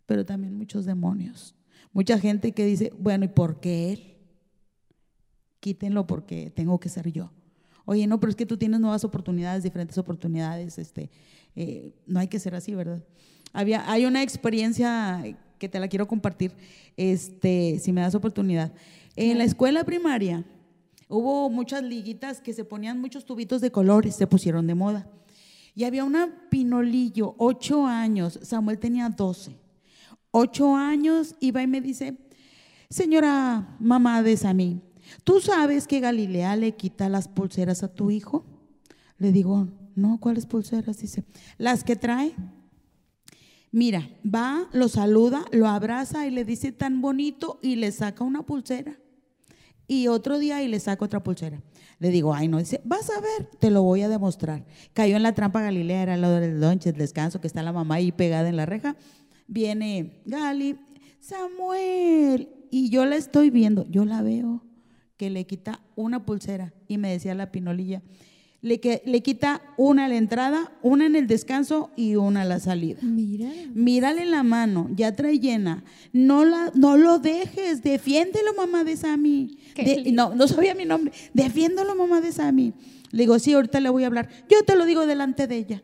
pero 0.07 0.25
también 0.25 0.57
muchos 0.57 0.87
demonios. 0.87 1.55
Mucha 1.93 2.19
gente 2.19 2.53
que 2.53 2.65
dice, 2.65 2.93
bueno, 2.99 3.27
¿y 3.27 3.29
por 3.29 3.61
qué 3.61 3.93
él? 3.93 4.17
Quítenlo 5.61 6.07
porque 6.07 6.51
tengo 6.51 6.81
que 6.81 6.89
ser 6.89 7.13
yo. 7.13 7.31
Oye, 7.85 8.07
no, 8.07 8.21
pero 8.21 8.31
es 8.31 8.37
que 8.37 8.47
tú 8.47 8.57
tienes 8.57 8.81
nuevas 8.81 9.05
oportunidades, 9.05 9.63
diferentes 9.63 9.99
oportunidades, 9.99 10.79
este, 10.79 11.11
eh, 11.57 11.93
no 12.07 12.21
hay 12.21 12.29
que 12.29 12.39
ser 12.39 12.55
así, 12.55 12.75
¿verdad? 12.75 13.03
Había, 13.53 13.91
hay 13.91 14.07
una 14.07 14.23
experiencia 14.23 15.23
que 15.59 15.69
te 15.69 15.79
la 15.81 15.89
quiero 15.89 16.07
compartir, 16.07 16.53
este, 16.97 17.79
si 17.81 17.93
me 17.93 18.01
das 18.01 18.15
oportunidad. 18.15 18.73
En 19.17 19.39
la 19.39 19.45
escuela 19.45 19.85
primaria, 19.85 20.45
Hubo 21.15 21.51
muchas 21.51 21.83
liguitas 21.83 22.41
que 22.41 22.55
se 22.55 22.65
ponían 22.65 22.99
muchos 22.99 23.27
tubitos 23.27 23.61
de 23.61 23.71
colores, 23.71 24.17
se 24.17 24.27
pusieron 24.27 24.67
de 24.67 24.75
moda. 24.75 25.07
Y 25.75 25.85
había 25.85 26.05
una 26.05 26.49
pinolillo, 26.49 27.35
ocho 27.37 27.87
años, 27.87 28.39
Samuel 28.41 28.79
tenía 28.79 29.11
doce. 29.11 29.55
Ocho 30.31 30.75
años, 30.75 31.35
iba 31.39 31.63
y 31.63 31.67
me 31.67 31.83
dice, 31.83 32.17
señora 32.89 33.77
mamá 33.79 34.23
de 34.23 34.39
Samí, 34.39 34.81
¿tú 35.25 35.41
sabes 35.41 35.87
que 35.87 36.01
Galilea 36.01 36.57
le 36.57 36.77
quita 36.77 37.09
las 37.09 37.29
pulseras 37.29 37.83
a 37.83 37.93
tu 37.93 38.11
hijo? 38.11 38.45
Le 39.19 39.33
digo, 39.33 39.69
no, 39.95 40.19
¿cuáles 40.21 40.47
pulseras? 40.47 40.99
Dice, 40.99 41.25
las 41.59 41.85
que 41.85 41.97
trae. 41.97 42.35
Mira, 43.71 44.11
va, 44.23 44.69
lo 44.73 44.89
saluda, 44.89 45.45
lo 45.51 45.67
abraza 45.67 46.27
y 46.27 46.31
le 46.31 46.45
dice 46.45 46.73
tan 46.73 47.01
bonito 47.01 47.59
y 47.63 47.77
le 47.77 47.91
saca 47.91 48.23
una 48.23 48.45
pulsera 48.45 48.99
y 49.93 50.09
otro 50.09 50.39
día 50.39 50.63
y 50.63 50.69
le 50.69 50.81
saco 50.81 51.05
otra 51.05 51.23
pulsera. 51.23 51.63
Le 51.99 52.11
digo, 52.11 52.35
ay, 52.35 52.49
no, 52.49 52.59
dice, 52.59 52.81
vas 52.85 53.11
a 53.11 53.21
ver, 53.21 53.51
te 53.59 53.71
lo 53.71 53.83
voy 53.83 54.03
a 54.03 54.09
demostrar. 54.09 54.65
Cayó 54.93 55.17
en 55.17 55.23
la 55.23 55.35
trampa 55.35 55.61
Galilea, 55.61 56.03
era 56.03 56.17
lo 56.17 56.31
del 56.31 56.61
lunch, 56.61 56.85
descanso, 56.85 57.41
que 57.41 57.47
está 57.47 57.63
la 57.63 57.73
mamá 57.73 57.97
ahí 57.97 58.11
pegada 58.11 58.49
en 58.49 58.57
la 58.57 58.67
reja. 58.67 58.97
Viene 59.47 60.23
Gali, 60.25 60.79
Samuel, 61.21 62.49
y 62.71 62.91
yo 62.91 63.05
la 63.05 63.17
estoy 63.17 63.51
viendo, 63.51 63.87
yo 63.91 64.05
la 64.05 64.23
veo, 64.23 64.65
que 65.23 65.31
le 65.31 65.45
quita 65.45 65.81
una 65.95 66.27
pulsera. 66.27 66.73
Y 66.89 66.99
me 66.99 67.13
decía 67.13 67.33
la 67.37 67.53
pinolilla, 67.53 68.03
le, 68.61 68.81
que, 68.81 69.05
le 69.07 69.23
quita 69.23 69.63
una 69.77 70.07
a 70.07 70.09
la 70.09 70.17
entrada, 70.17 70.73
una 70.83 71.07
en 71.07 71.15
el 71.15 71.29
descanso 71.29 71.93
y 71.95 72.17
una 72.17 72.43
a 72.43 72.45
la 72.45 72.59
salida. 72.59 72.99
Mira. 73.03 73.49
Mírale 73.73 74.25
la 74.25 74.43
mano, 74.43 74.91
ya 74.97 75.15
trae 75.15 75.39
llena. 75.39 75.85
No, 76.13 76.45
la, 76.45 76.73
no 76.75 76.97
lo 76.97 77.21
dejes, 77.21 77.85
defiéndelo, 77.85 78.53
mamá 78.55 78.83
de 78.83 78.97
Sammy. 78.97 79.59
no, 80.13 80.35
no 80.35 80.49
sabía 80.49 80.75
mi 80.75 80.87
nombre. 80.87 81.13
Defiéndelo, 81.35 81.95
mamá 81.95 82.21
de 82.21 82.33
Sammy. 82.33 82.73
Le 83.13 83.23
digo, 83.23 83.39
sí, 83.39 83.53
ahorita 83.53 83.79
le 83.79 83.91
voy 83.91 84.03
a 84.03 84.09
hablar. 84.09 84.29
Yo 84.51 84.65
te 84.65 84.75
lo 84.75 84.87
digo 84.87 85.07
delante 85.07 85.47
de 85.47 85.57
ella. 85.57 85.83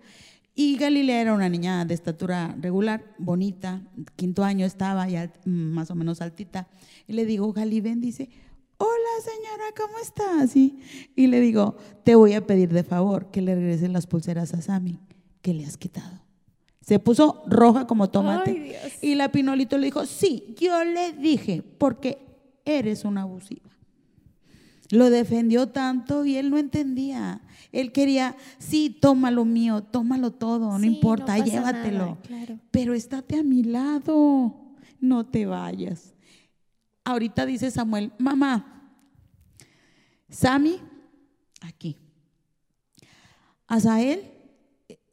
Y 0.57 0.79
Galilea 0.79 1.21
era 1.21 1.33
una 1.33 1.49
niña 1.49 1.85
de 1.85 1.95
estatura 1.95 2.57
regular, 2.61 3.05
bonita, 3.19 3.83
quinto 4.17 4.43
año 4.43 4.67
estaba, 4.67 5.09
ya 5.09 5.33
más 5.45 5.93
o 5.93 5.95
menos 5.95 6.21
altita. 6.23 6.67
Y 7.07 7.13
le 7.13 7.25
digo, 7.25 7.53
Gali, 7.53 7.81
ven, 7.81 8.01
dice, 8.01 8.29
hola 8.79 9.09
señora, 9.23 9.65
¿cómo 9.77 9.99
estás? 9.99 10.57
Y 10.57 11.27
le 11.27 11.41
digo, 11.41 11.77
te 12.05 12.15
voy 12.15 12.35
a 12.35 12.47
pedir 12.47 12.73
de 12.73 12.85
favor 12.85 13.31
que 13.31 13.43
le 13.43 13.55
regresen 13.55 13.93
las 13.93 14.07
pulseras 14.07 14.55
a 14.55 14.63
Sammy 14.63 15.01
que 15.43 15.53
le 15.53 15.67
has 15.67 15.77
quitado. 15.77 16.21
Se 16.81 16.99
puso 16.99 17.43
roja 17.47 17.87
como 17.87 18.09
tomate. 18.09 18.77
y 19.03 19.15
la 19.15 19.31
Pinolito 19.31 19.77
le 19.77 19.87
dijo, 19.87 20.07
sí, 20.07 20.55
yo 20.59 20.85
le 20.85 21.13
dije, 21.13 21.63
porque 21.63 22.19
eres 22.65 23.05
una 23.05 23.23
abusiva. 23.23 23.69
Lo 24.91 25.11
defendió 25.11 25.69
tanto 25.69 26.25
y 26.25 26.37
él 26.37 26.49
no 26.49 26.57
entendía. 26.57 27.43
Él 27.73 27.93
quería, 27.93 28.37
sí, 28.59 28.89
tómalo 28.89 29.45
mío, 29.45 29.83
tómalo 29.83 30.33
todo, 30.33 30.79
no 30.79 30.85
importa, 30.87 31.39
llévatelo. 31.39 32.17
Pero 32.71 32.95
estate 32.95 33.39
a 33.39 33.43
mi 33.43 33.65
lado, 33.65 34.55
no 34.99 35.27
te 35.27 35.45
vayas 35.45 36.15
ahorita 37.09 37.47
dice 37.47 37.71
Samuel, 37.71 38.13
mamá, 38.19 38.75
Sami, 40.29 40.79
aquí. 41.63 41.97
Azael, 43.67 44.25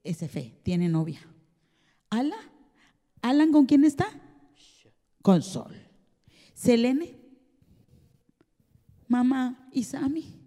ese 0.03 0.27
fe, 0.27 0.59
tiene 0.63 0.89
novia. 0.89 1.21
Ala, 2.09 2.35
Alan, 3.21 3.51
¿con 3.51 3.65
quién 3.65 3.85
está? 3.85 4.07
Con 5.21 5.41
Sol. 5.41 5.73
Selene, 6.53 7.15
mamá 9.07 9.69
y 9.71 9.83
Sami. 9.83 10.41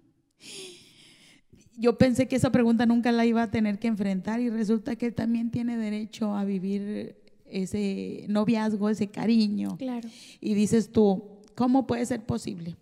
Yo 1.76 1.96
pensé 1.96 2.28
que 2.28 2.36
esa 2.36 2.50
pregunta 2.50 2.84
nunca 2.84 3.10
la 3.10 3.24
iba 3.24 3.42
a 3.42 3.50
tener 3.50 3.78
que 3.78 3.88
enfrentar 3.88 4.40
y 4.40 4.50
resulta 4.50 4.96
que 4.96 5.06
él 5.06 5.14
también 5.14 5.50
tiene 5.50 5.78
derecho 5.78 6.34
a 6.34 6.44
vivir 6.44 7.16
ese 7.46 8.26
noviazgo, 8.28 8.90
ese 8.90 9.08
cariño. 9.08 9.78
Claro. 9.78 10.08
Y 10.40 10.54
dices 10.54 10.92
tú, 10.92 11.37
¿Cómo 11.58 11.88
puede 11.88 12.06
ser 12.06 12.24
posible? 12.24 12.76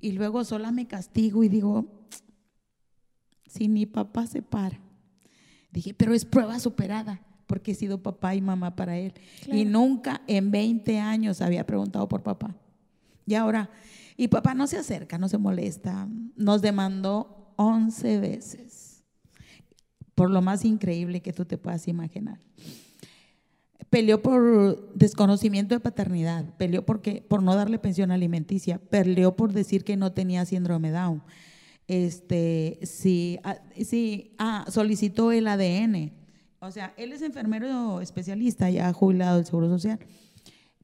Y 0.00 0.10
luego 0.10 0.42
sola 0.42 0.72
me 0.72 0.88
castigo 0.88 1.44
y 1.44 1.48
digo, 1.48 2.08
si 3.46 3.68
mi 3.68 3.86
papá 3.86 4.26
se 4.26 4.42
para. 4.42 4.80
Dije, 5.70 5.94
pero 5.94 6.12
es 6.12 6.24
prueba 6.24 6.58
superada, 6.58 7.24
porque 7.46 7.70
he 7.70 7.74
sido 7.76 8.02
papá 8.02 8.34
y 8.34 8.40
mamá 8.40 8.74
para 8.74 8.98
él. 8.98 9.14
Y 9.46 9.64
nunca 9.64 10.22
en 10.26 10.50
20 10.50 10.98
años 10.98 11.40
había 11.40 11.64
preguntado 11.64 12.08
por 12.08 12.24
papá. 12.24 12.56
Y 13.26 13.34
ahora, 13.34 13.70
y 14.16 14.26
papá 14.26 14.54
no 14.54 14.66
se 14.66 14.78
acerca, 14.78 15.16
no 15.16 15.28
se 15.28 15.38
molesta. 15.38 16.08
Nos 16.34 16.62
demandó 16.62 17.52
11 17.54 18.18
veces, 18.18 19.04
por 20.16 20.32
lo 20.32 20.42
más 20.42 20.64
increíble 20.64 21.22
que 21.22 21.32
tú 21.32 21.44
te 21.44 21.58
puedas 21.58 21.86
imaginar 21.86 22.40
peleó 23.90 24.22
por 24.22 24.94
desconocimiento 24.94 25.74
de 25.74 25.80
paternidad, 25.80 26.44
peleó 26.56 26.86
porque, 26.86 27.24
por 27.28 27.42
no 27.42 27.56
darle 27.56 27.78
pensión 27.78 28.12
alimenticia, 28.12 28.78
peleó 28.78 29.34
por 29.34 29.52
decir 29.52 29.84
que 29.84 29.96
no 29.96 30.12
tenía 30.12 30.46
síndrome 30.46 30.92
Down. 30.92 31.22
Este, 31.88 32.78
sí, 32.84 33.40
ah, 33.42 33.58
sí 33.84 34.30
ah, 34.38 34.64
solicitó 34.68 35.32
el 35.32 35.48
ADN. 35.48 36.12
O 36.60 36.70
sea, 36.70 36.94
él 36.96 37.12
es 37.12 37.20
enfermero 37.22 38.00
especialista, 38.00 38.70
ya 38.70 38.92
jubilado 38.92 39.36
del 39.36 39.46
Seguro 39.46 39.68
Social. 39.68 39.98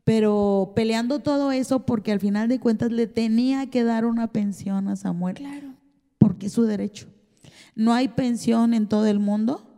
Pero 0.03 0.73
peleando 0.75 1.21
todo 1.21 1.53
eso 1.53 1.87
porque 1.87 2.11
al 2.11 2.21
final 2.21 2.49
de 2.49 2.59
cuentas 2.59 2.91
le 2.91 3.07
tenía 3.07 3.71
que 3.71 3.85
dar 3.85 4.05
una 4.05 4.33
pensión 4.33 4.89
a 4.89 4.97
Samuel. 4.97 5.37
Claro. 5.37 5.75
Porque 6.19 6.47
es 6.47 6.53
su 6.53 6.65
derecho. 6.65 7.07
No 7.77 7.93
hay 7.93 8.09
pensión 8.09 8.75
en 8.75 8.89
todo 8.89 9.07
el 9.07 9.21
mundo 9.21 9.69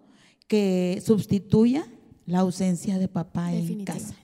que 0.46 1.02
sustituya 1.04 1.84
la 2.28 2.40
ausencia 2.40 2.98
de 2.98 3.08
papá 3.08 3.54
en 3.54 3.84
casa. 3.84 4.14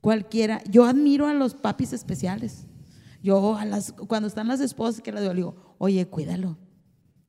Cualquiera, 0.00 0.60
yo 0.68 0.84
admiro 0.84 1.28
a 1.28 1.34
los 1.34 1.54
papis 1.54 1.92
especiales. 1.92 2.66
Yo 3.22 3.56
a 3.56 3.64
las 3.64 3.92
cuando 3.92 4.26
están 4.26 4.48
las 4.48 4.60
esposas 4.60 5.00
que 5.00 5.12
les 5.12 5.32
digo, 5.32 5.76
oye, 5.78 6.04
cuídalo, 6.08 6.58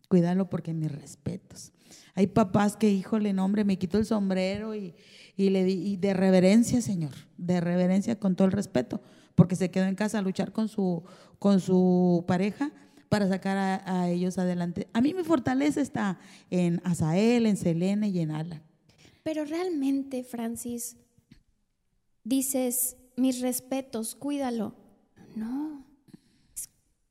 cuídalo 0.09 0.49
porque 0.49 0.73
mis 0.73 0.91
respetos. 0.91 1.71
Hay 2.15 2.25
papás 2.25 2.75
que, 2.75 2.89
híjole, 2.89 3.33
nombre, 3.33 3.63
me 3.63 3.77
quito 3.77 3.99
el 3.99 4.05
sombrero 4.07 4.73
y, 4.73 4.95
le 5.37 5.63
di 5.63 5.95
de 5.97 6.15
reverencia, 6.15 6.81
Señor, 6.81 7.13
de 7.37 7.61
reverencia 7.61 8.19
con 8.19 8.35
todo 8.35 8.47
el 8.47 8.51
respeto, 8.51 8.99
porque 9.35 9.55
se 9.55 9.69
quedó 9.69 9.85
en 9.85 9.95
casa 9.95 10.17
a 10.17 10.21
luchar 10.23 10.51
con 10.51 10.69
su, 10.69 11.03
con 11.37 11.59
su 11.59 12.23
pareja 12.27 12.71
para 13.09 13.27
sacar 13.27 13.57
a, 13.57 14.01
a 14.01 14.09
ellos 14.09 14.39
adelante. 14.39 14.87
A 14.93 15.01
mí 15.01 15.13
mi 15.13 15.23
fortaleza 15.23 15.81
está 15.81 16.17
en 16.49 16.81
Asael, 16.83 17.45
en 17.45 17.57
Selene 17.57 18.09
y 18.09 18.19
en 18.19 18.31
Alan. 18.31 18.72
Pero 19.23 19.45
realmente, 19.45 20.23
Francis, 20.23 20.97
dices, 22.23 22.97
mis 23.15 23.39
respetos, 23.41 24.15
cuídalo. 24.15 24.75
No, 25.35 25.83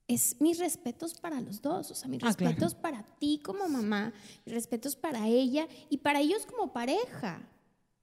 es 0.07 0.37
mis 0.40 0.59
respetos 0.59 1.14
para 1.14 1.40
los 1.40 1.62
dos, 1.62 1.90
o 1.90 1.95
sea, 1.95 2.09
mis 2.09 2.23
Ah, 2.23 2.35
claro. 2.35 2.50
respetos 2.54 2.75
para 2.75 3.02
ti 3.19 3.40
como 3.42 3.69
mamá, 3.69 4.12
mis 4.45 4.54
respetos 4.54 4.95
para 4.95 5.26
ella 5.26 5.66
y 5.88 5.99
para 5.99 6.21
ellos 6.21 6.45
como 6.47 6.73
pareja. 6.73 7.49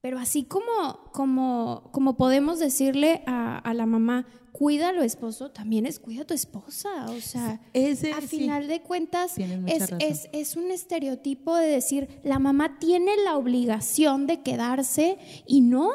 Pero 0.01 0.17
así 0.17 0.43
como, 0.43 1.11
como, 1.11 1.89
como 1.91 2.15
podemos 2.15 2.57
decirle 2.59 3.21
a, 3.25 3.57
a 3.57 3.73
la 3.73 3.85
mamá, 3.85 4.25
cuida 4.53 4.89
a 4.89 4.93
lo 4.93 5.03
esposo, 5.03 5.51
también 5.51 5.85
es 5.85 5.99
cuida 5.99 6.21
a 6.21 6.25
tu 6.25 6.33
esposa. 6.33 6.89
O 7.09 7.19
sea, 7.19 7.59
Ese, 7.73 8.13
a 8.13 8.21
sí. 8.21 8.27
final 8.27 8.67
de 8.67 8.81
cuentas 8.81 9.37
es, 9.37 9.93
es, 9.99 10.29
es 10.31 10.55
un 10.55 10.71
estereotipo 10.71 11.55
de 11.55 11.67
decir, 11.67 12.07
la 12.23 12.39
mamá 12.39 12.79
tiene 12.79 13.11
la 13.25 13.35
obligación 13.37 14.25
de 14.25 14.41
quedarse 14.41 15.17
y 15.45 15.61
no. 15.61 15.89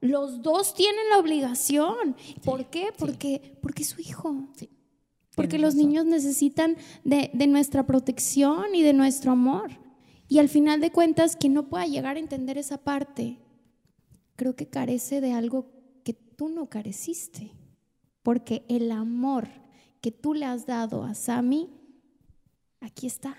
Los 0.00 0.42
dos 0.42 0.74
tienen 0.74 1.08
la 1.10 1.18
obligación. 1.18 2.16
¿Por 2.44 2.68
qué? 2.68 2.88
Porque, 2.98 3.58
porque 3.62 3.82
es 3.82 3.88
su 3.90 4.00
hijo. 4.00 4.48
Porque 5.34 5.58
los 5.58 5.74
razón. 5.74 5.88
niños 5.88 6.04
necesitan 6.06 6.76
de, 7.04 7.30
de 7.32 7.46
nuestra 7.46 7.86
protección 7.86 8.74
y 8.74 8.82
de 8.82 8.92
nuestro 8.92 9.32
amor. 9.32 9.70
Y 10.28 10.38
al 10.38 10.48
final 10.48 10.80
de 10.80 10.90
cuentas, 10.90 11.36
quien 11.36 11.54
no 11.54 11.68
pueda 11.68 11.86
llegar 11.86 12.16
a 12.16 12.20
entender 12.20 12.58
esa 12.58 12.78
parte, 12.78 13.38
creo 14.34 14.56
que 14.56 14.68
carece 14.68 15.20
de 15.20 15.32
algo 15.32 15.66
que 16.04 16.14
tú 16.14 16.48
no 16.48 16.68
careciste. 16.68 17.52
Porque 18.22 18.64
el 18.68 18.90
amor 18.90 19.48
que 20.00 20.10
tú 20.10 20.34
le 20.34 20.46
has 20.46 20.66
dado 20.66 21.04
a 21.04 21.14
Sami, 21.14 21.70
aquí 22.80 23.06
está. 23.06 23.36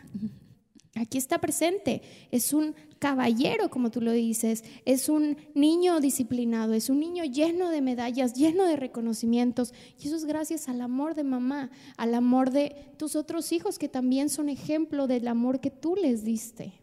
Aquí 0.99 1.17
está 1.17 1.39
presente. 1.39 2.01
Es 2.31 2.53
un 2.53 2.75
caballero, 2.99 3.69
como 3.69 3.91
tú 3.91 4.01
lo 4.01 4.11
dices. 4.11 4.63
Es 4.85 5.09
un 5.09 5.37
niño 5.53 5.99
disciplinado. 5.99 6.73
Es 6.73 6.89
un 6.89 6.99
niño 6.99 7.23
lleno 7.23 7.69
de 7.69 7.81
medallas, 7.81 8.33
lleno 8.33 8.65
de 8.65 8.75
reconocimientos. 8.75 9.73
Y 10.01 10.07
eso 10.07 10.15
es 10.15 10.25
gracias 10.25 10.67
al 10.69 10.81
amor 10.81 11.15
de 11.15 11.23
mamá, 11.23 11.69
al 11.97 12.13
amor 12.13 12.51
de 12.51 12.91
tus 12.97 13.15
otros 13.15 13.51
hijos, 13.51 13.79
que 13.79 13.89
también 13.89 14.29
son 14.29 14.49
ejemplo 14.49 15.07
del 15.07 15.27
amor 15.27 15.59
que 15.59 15.71
tú 15.71 15.95
les 15.95 16.23
diste. 16.23 16.73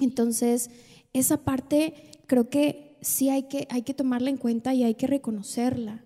Entonces, 0.00 0.70
esa 1.12 1.38
parte 1.38 1.94
creo 2.26 2.48
que 2.48 2.96
sí 3.00 3.28
hay 3.28 3.44
que, 3.44 3.66
hay 3.70 3.82
que 3.82 3.94
tomarla 3.94 4.30
en 4.30 4.36
cuenta 4.36 4.74
y 4.74 4.84
hay 4.84 4.94
que 4.94 5.06
reconocerla. 5.06 6.04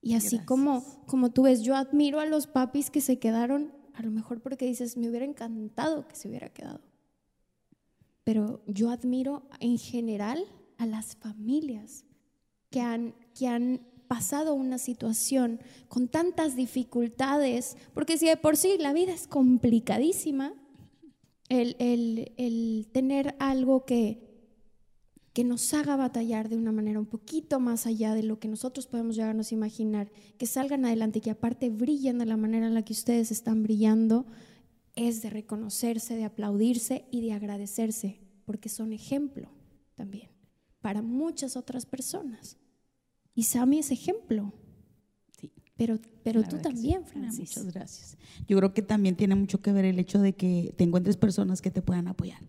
Y 0.00 0.14
así 0.14 0.38
como, 0.38 0.84
como 1.06 1.30
tú 1.30 1.44
ves, 1.44 1.62
yo 1.62 1.74
admiro 1.74 2.20
a 2.20 2.26
los 2.26 2.46
papis 2.46 2.90
que 2.90 3.00
se 3.00 3.18
quedaron, 3.18 3.72
a 3.94 4.02
lo 4.02 4.10
mejor 4.10 4.40
porque 4.40 4.66
dices, 4.66 4.96
me 4.96 5.08
hubiera 5.08 5.24
encantado 5.24 6.06
que 6.08 6.16
se 6.16 6.28
hubiera 6.28 6.48
quedado. 6.48 6.80
Pero 8.24 8.62
yo 8.66 8.90
admiro 8.90 9.42
en 9.60 9.78
general 9.78 10.44
a 10.78 10.86
las 10.86 11.16
familias 11.16 12.04
que 12.70 12.80
han, 12.80 13.14
que 13.38 13.46
han 13.48 13.80
pasado 14.08 14.54
una 14.54 14.78
situación 14.78 15.60
con 15.88 16.08
tantas 16.08 16.56
dificultades, 16.56 17.76
porque 17.94 18.18
si 18.18 18.26
de 18.26 18.36
por 18.36 18.56
sí 18.56 18.76
la 18.78 18.92
vida 18.92 19.12
es 19.12 19.26
complicadísima, 19.26 20.54
el, 21.48 21.76
el- 21.78 22.32
el 22.36 22.88
tener 22.92 23.34
algo 23.38 23.84
que, 23.84 24.23
que 25.34 25.44
nos 25.44 25.74
haga 25.74 25.96
batallar 25.96 26.48
de 26.48 26.56
una 26.56 26.72
manera 26.72 26.98
un 26.98 27.06
poquito 27.06 27.60
más 27.60 27.86
allá 27.86 28.14
de 28.14 28.22
lo 28.22 28.38
que 28.38 28.48
nosotros 28.48 28.86
podemos 28.86 29.16
llegarnos 29.16 29.50
a 29.50 29.54
imaginar, 29.54 30.10
que 30.38 30.46
salgan 30.46 30.86
adelante 30.86 31.18
y 31.18 31.22
que 31.22 31.30
aparte 31.30 31.68
brillen 31.68 32.18
de 32.18 32.24
la 32.24 32.38
manera 32.38 32.66
en 32.66 32.74
la 32.74 32.82
que 32.82 32.92
ustedes 32.94 33.30
están 33.30 33.62
brillando, 33.62 34.26
es 34.94 35.20
de 35.20 35.28
reconocerse, 35.30 36.14
de 36.14 36.24
aplaudirse 36.24 37.04
y 37.10 37.20
de 37.20 37.32
agradecerse, 37.32 38.20
porque 38.46 38.68
son 38.68 38.92
ejemplo 38.92 39.50
también 39.96 40.30
para 40.80 41.00
muchas 41.00 41.56
otras 41.56 41.86
personas. 41.86 42.58
Y 43.34 43.44
Sammy 43.44 43.78
es 43.78 43.90
ejemplo. 43.90 44.52
Sí. 45.40 45.50
Pero, 45.76 45.98
pero 46.22 46.42
La 46.42 46.48
tú 46.48 46.56
que 46.58 46.62
sí. 46.62 46.68
también, 46.68 47.02
Ah, 47.04 47.08
Francis. 47.08 47.56
Muchas 47.56 47.72
gracias. 47.72 48.18
Yo 48.46 48.58
creo 48.58 48.74
que 48.74 48.82
también 48.82 49.16
tiene 49.16 49.34
mucho 49.34 49.62
que 49.62 49.72
ver 49.72 49.86
el 49.86 49.98
hecho 49.98 50.20
de 50.20 50.34
que 50.34 50.74
te 50.76 50.84
encuentres 50.84 51.16
personas 51.16 51.62
que 51.62 51.70
te 51.70 51.80
puedan 51.80 52.06
apoyar. 52.06 52.42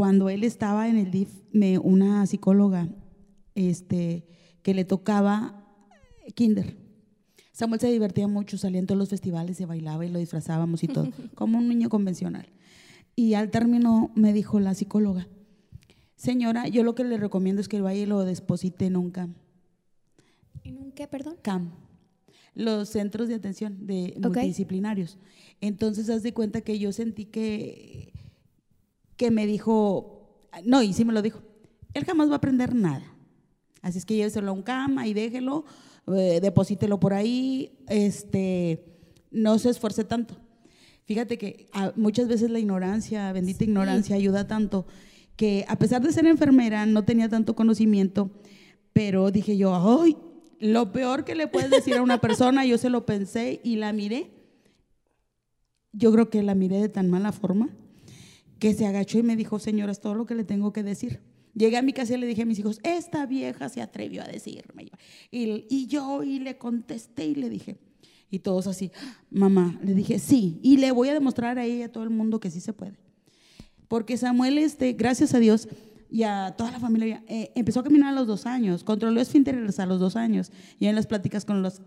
Cuando 0.00 0.30
él 0.30 0.44
estaba 0.44 0.88
en 0.88 0.96
el 0.96 1.10
DIF, 1.10 1.28
me, 1.52 1.76
una 1.78 2.24
psicóloga 2.24 2.88
este, 3.54 4.26
que 4.62 4.72
le 4.72 4.86
tocaba 4.86 5.62
kinder. 6.34 6.78
Samuel 7.52 7.82
se 7.82 7.92
divertía 7.92 8.26
mucho, 8.26 8.56
salía 8.56 8.78
en 8.78 8.86
todos 8.86 8.98
los 8.98 9.10
festivales, 9.10 9.58
se 9.58 9.66
bailaba 9.66 10.06
y 10.06 10.08
lo 10.08 10.18
disfrazábamos 10.18 10.82
y 10.84 10.88
todo, 10.88 11.10
como 11.34 11.58
un 11.58 11.68
niño 11.68 11.90
convencional. 11.90 12.48
Y 13.14 13.34
al 13.34 13.50
término 13.50 14.10
me 14.14 14.32
dijo 14.32 14.58
la 14.58 14.72
psicóloga, 14.72 15.28
señora, 16.16 16.66
yo 16.66 16.82
lo 16.82 16.94
que 16.94 17.04
le 17.04 17.18
recomiendo 17.18 17.60
es 17.60 17.68
que 17.68 17.82
vaya 17.82 18.00
y 18.00 18.06
lo 18.06 18.24
deposite 18.24 18.86
en 18.86 18.96
un 18.96 19.10
camp. 19.10 19.36
¿En 20.64 20.78
un 20.78 20.92
qué, 20.92 21.08
perdón? 21.08 21.36
CAM, 21.42 21.72
los 22.54 22.88
centros 22.88 23.28
de 23.28 23.34
atención 23.34 23.86
de 23.86 24.14
multidisciplinarios. 24.18 25.18
Entonces, 25.60 26.08
haz 26.08 26.22
de 26.22 26.32
cuenta 26.32 26.62
que 26.62 26.78
yo 26.78 26.90
sentí 26.90 27.26
que, 27.26 28.14
que 29.20 29.30
me 29.30 29.44
dijo, 29.44 30.48
no, 30.64 30.82
y 30.82 30.94
sí 30.94 31.04
me 31.04 31.12
lo 31.12 31.20
dijo, 31.20 31.42
él 31.92 32.06
jamás 32.06 32.30
va 32.30 32.32
a 32.32 32.36
aprender 32.36 32.74
nada. 32.74 33.04
Así 33.82 33.98
es 33.98 34.06
que 34.06 34.16
lléveselo 34.16 34.48
a 34.48 34.54
un 34.54 34.62
CAM, 34.62 34.96
ahí 34.96 35.12
déjelo, 35.12 35.66
eh, 36.06 36.38
deposítelo 36.40 36.98
por 36.98 37.12
ahí, 37.12 37.70
este, 37.86 38.82
no 39.30 39.58
se 39.58 39.68
esfuerce 39.68 40.04
tanto. 40.04 40.38
Fíjate 41.04 41.36
que 41.36 41.68
ah, 41.74 41.92
muchas 41.96 42.28
veces 42.28 42.48
la 42.48 42.60
ignorancia, 42.60 43.30
bendita 43.34 43.62
ignorancia, 43.62 44.16
ayuda 44.16 44.46
tanto 44.46 44.86
que 45.36 45.66
a 45.68 45.76
pesar 45.76 46.00
de 46.00 46.12
ser 46.12 46.24
enfermera 46.24 46.86
no 46.86 47.04
tenía 47.04 47.28
tanto 47.28 47.54
conocimiento, 47.54 48.30
pero 48.94 49.30
dije 49.30 49.58
yo, 49.58 50.00
¡ay! 50.02 50.16
Lo 50.60 50.92
peor 50.92 51.26
que 51.26 51.34
le 51.34 51.46
puedes 51.46 51.68
decir 51.68 51.96
a 51.98 52.02
una 52.02 52.20
persona, 52.22 52.64
yo 52.64 52.78
se 52.78 52.88
lo 52.88 53.04
pensé 53.04 53.60
y 53.62 53.76
la 53.76 53.92
miré. 53.92 54.30
Yo 55.92 56.10
creo 56.10 56.30
que 56.30 56.42
la 56.42 56.54
miré 56.54 56.78
de 56.78 56.88
tan 56.88 57.10
mala 57.10 57.32
forma 57.32 57.68
que 58.60 58.74
se 58.74 58.86
agachó 58.86 59.18
y 59.18 59.22
me 59.24 59.34
dijo, 59.34 59.58
señora, 59.58 59.90
es 59.90 60.00
todo 60.00 60.14
lo 60.14 60.26
que 60.26 60.36
le 60.36 60.44
tengo 60.44 60.72
que 60.72 60.84
decir. 60.84 61.20
Llegué 61.54 61.78
a 61.78 61.82
mi 61.82 61.92
casa 61.92 62.14
y 62.14 62.18
le 62.18 62.26
dije 62.26 62.42
a 62.42 62.46
mis 62.46 62.60
hijos, 62.60 62.78
esta 62.84 63.26
vieja 63.26 63.68
se 63.68 63.82
atrevió 63.82 64.22
a 64.22 64.26
decirme. 64.26 64.92
Y, 65.32 65.66
y 65.68 65.86
yo 65.88 66.22
y 66.22 66.38
le 66.38 66.58
contesté 66.58 67.26
y 67.26 67.34
le 67.34 67.50
dije, 67.50 67.78
y 68.30 68.38
todos 68.38 68.68
así, 68.68 68.92
mamá, 69.30 69.80
le 69.82 69.94
dije, 69.94 70.20
sí, 70.20 70.60
y 70.62 70.76
le 70.76 70.92
voy 70.92 71.08
a 71.08 71.14
demostrar 71.14 71.58
a 71.58 71.64
ella 71.64 71.86
a 71.86 71.88
todo 71.88 72.04
el 72.04 72.10
mundo 72.10 72.38
que 72.38 72.50
sí 72.50 72.60
se 72.60 72.72
puede. 72.72 72.96
Porque 73.88 74.16
Samuel, 74.16 74.58
este, 74.58 74.92
gracias 74.92 75.34
a 75.34 75.40
Dios 75.40 75.68
y 76.08 76.22
a 76.22 76.54
toda 76.56 76.70
la 76.70 76.78
familia, 76.78 77.24
eh, 77.26 77.50
empezó 77.56 77.80
a 77.80 77.84
caminar 77.84 78.10
a 78.10 78.12
los 78.12 78.28
dos 78.28 78.46
años, 78.46 78.84
controló 78.84 79.20
esfínteres 79.20 79.80
a 79.80 79.86
los 79.86 79.98
dos 79.98 80.14
años, 80.14 80.52
y 80.78 80.86
en 80.86 80.94
las 80.94 81.08
pláticas 81.08 81.44
con 81.44 81.62
los 81.62 81.82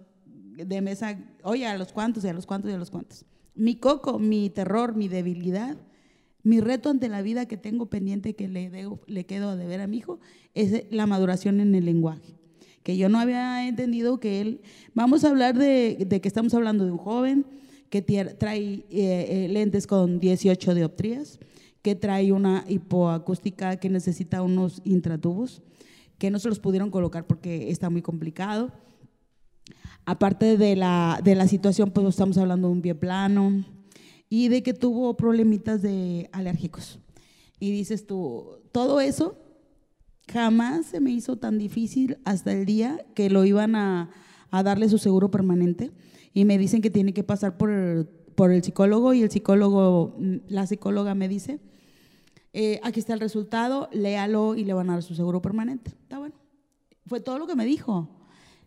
de 0.57 0.81
mesa, 0.81 1.17
oye, 1.43 1.65
a 1.65 1.77
los 1.77 1.93
cuantos 1.93 2.25
y 2.25 2.27
a 2.27 2.33
los 2.33 2.45
cuantos 2.45 2.69
y 2.69 2.73
a 2.73 2.77
los 2.77 2.91
cuantos. 2.91 3.25
Mi 3.55 3.75
coco, 3.75 4.19
mi 4.19 4.49
terror, 4.49 4.95
mi 4.95 5.07
debilidad, 5.07 5.77
mi 6.43 6.60
reto 6.60 6.89
ante 6.89 7.08
la 7.10 7.21
vida 7.21 7.45
que 7.45 7.58
tengo 7.58 7.86
pendiente 7.88 8.36
que 8.36 8.47
le, 8.47 8.69
debo- 8.69 8.99
le 9.08 9.25
quedo 9.25 9.49
a 9.49 9.56
deber 9.56 9.79
a 9.82 9.88
mi 9.88 9.97
hijo 9.97 10.19
es 10.53 10.86
la 10.91 11.08
maduración 11.08 11.60
en 11.62 11.73
el 11.73 11.86
lenguaje. 11.86 12.36
Que 12.84 12.97
yo 12.97 13.08
no 13.08 13.17
había 13.19 13.65
entendido 13.67 14.19
que 14.19 14.41
él. 14.41 14.62
Vamos 14.93 15.23
a 15.23 15.29
hablar 15.29 15.58
de, 15.58 16.06
de 16.08 16.19
que 16.19 16.27
estamos 16.27 16.53
hablando 16.53 16.84
de 16.86 16.91
un 16.91 16.97
joven 16.97 17.45
que 17.89 18.01
trae 18.01 18.60
eh, 18.60 18.86
eh, 18.89 19.47
lentes 19.49 19.88
con 19.88 20.19
18 20.19 20.73
dioptrías, 20.75 21.39
que 21.82 21.95
trae 21.95 22.34
una 22.34 22.65
hipoacústica 22.67 23.77
que 23.77 23.89
necesita 23.89 24.41
unos 24.41 24.82
intratubos, 24.84 25.62
que 26.17 26.29
no 26.29 26.39
se 26.39 26.49
los 26.49 26.60
pudieron 26.60 26.89
colocar 26.91 27.25
porque 27.25 27.69
está 27.69 27.89
muy 27.89 28.01
complicado. 28.01 28.71
Aparte 30.06 30.58
de 30.58 30.75
la, 30.75 31.21
de 31.23 31.36
la 31.36 31.47
situación, 31.47 31.91
pues 31.91 32.06
estamos 32.08 32.38
hablando 32.38 32.67
de 32.67 32.73
un 32.73 32.82
pie 32.82 32.95
plano 32.95 33.63
y 34.36 34.48
de 34.48 34.63
que 34.63 34.74
tuvo 34.74 35.15
problemitas 35.15 35.84
de 35.84 36.28
alérgicos. 36.32 36.98
Y 37.60 37.69
dices 37.69 38.08
tú, 38.08 38.63
todo 38.72 39.00
eso 39.00 39.38
jamás 40.28 40.88
se 40.88 41.00
me 41.00 41.12
hizo 41.12 41.38
tan 41.38 41.60
difícil 41.60 42.17
hasta 42.26 42.52
el 42.52 42.65
día 42.65 43.06
que 43.13 43.30
lo 43.30 43.46
iban 43.46 43.76
a, 43.76 44.10
a 44.50 44.63
darle 44.63 44.89
su 44.89 44.98
seguro 44.98 45.30
permanente 45.30 45.91
y 46.34 46.46
me 46.46 46.58
dicen 46.58 46.82
que 46.82 46.89
tiene 46.89 47.13
que 47.13 47.24
pasar 47.24 47.60
por 47.60 47.69
por 48.34 48.52
el 48.52 48.63
psicólogo 48.63 49.13
y 49.13 49.22
el 49.22 49.30
psicólogo, 49.30 50.15
mm, 50.17 50.36
la 50.48 50.65
psicóloga 50.65 51.13
me 51.13 51.28
dice, 51.28 51.60
eh, 52.54 52.80
aquí 52.82 53.02
está 53.02 53.13
el 53.13 53.19
resultado, 53.19 53.88
léalo 53.91 54.56
y 54.56 54.65
le 54.65 54.74
van 54.74 54.89
a 54.89 54.93
dar 54.93 55.04
su 55.04 55.13
seguro 55.13 55.43
permanente. 55.43 55.91
Está 55.91 56.17
bueno. 56.17 56.34
Fue 57.06 57.19
todo 57.19 57.38
lo 57.38 57.46
que 57.46 57.56
me 57.56 57.65
dijo. 57.65 58.10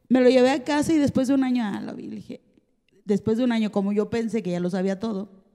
Me 0.09 0.21
lo 0.21 0.31
llevé 0.31 0.51
a 0.51 0.63
casa 0.63 0.93
y 0.93 0.99
después 0.99 1.27
de 1.27 1.35
un 1.35 1.43
año, 1.43 1.65
ah, 1.65 1.81
lo 1.81 1.97
vi, 1.97 2.07
dije, 2.07 2.41
después 3.05 3.39
de 3.39 3.43
un 3.43 3.51
año, 3.51 3.73
como 3.73 3.93
yo 3.93 4.09
pensé 4.09 4.45
que 4.45 4.53
ya 4.53 4.61
lo 4.61 4.71
sabía 4.71 5.01
todo, 5.01 5.46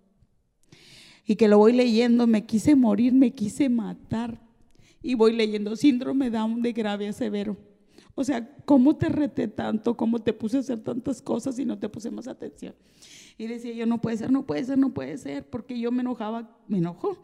y 1.26 1.36
que 1.36 1.48
lo 1.48 1.58
voy 1.58 1.74
leyendo, 1.74 2.28
me 2.28 2.46
quise 2.46 2.76
morir, 2.76 3.14
me 3.14 3.32
quise 3.32 3.70
matar. 3.70 4.42
Y 5.02 5.16
voy 5.16 5.34
leyendo 5.34 5.76
síndrome 5.76 6.30
Down 6.30 6.62
de 6.62 6.74
grave 6.74 7.08
a 7.08 7.14
severo. 7.14 7.58
O 8.14 8.24
sea, 8.24 8.56
¿cómo 8.66 8.96
te 8.98 9.10
reté 9.10 9.48
tanto? 9.48 9.96
¿Cómo 9.96 10.20
te 10.20 10.34
puse 10.34 10.58
a 10.58 10.60
hacer 10.60 10.84
tantas 10.84 11.22
cosas 11.22 11.58
y 11.60 11.66
no 11.66 11.80
te 11.80 11.90
puse 11.90 12.12
más 12.12 12.28
atención? 12.28 12.76
Y 13.38 13.48
decía 13.48 13.74
yo, 13.74 13.86
no 13.86 14.02
puede 14.02 14.18
ser, 14.18 14.32
no 14.32 14.46
puede 14.46 14.64
ser, 14.66 14.78
no 14.78 14.94
puede 14.94 15.18
ser, 15.18 15.50
porque 15.50 15.80
yo 15.80 15.92
me 15.92 16.02
enojaba, 16.02 16.58
me 16.68 16.80
enojó. 16.80 17.18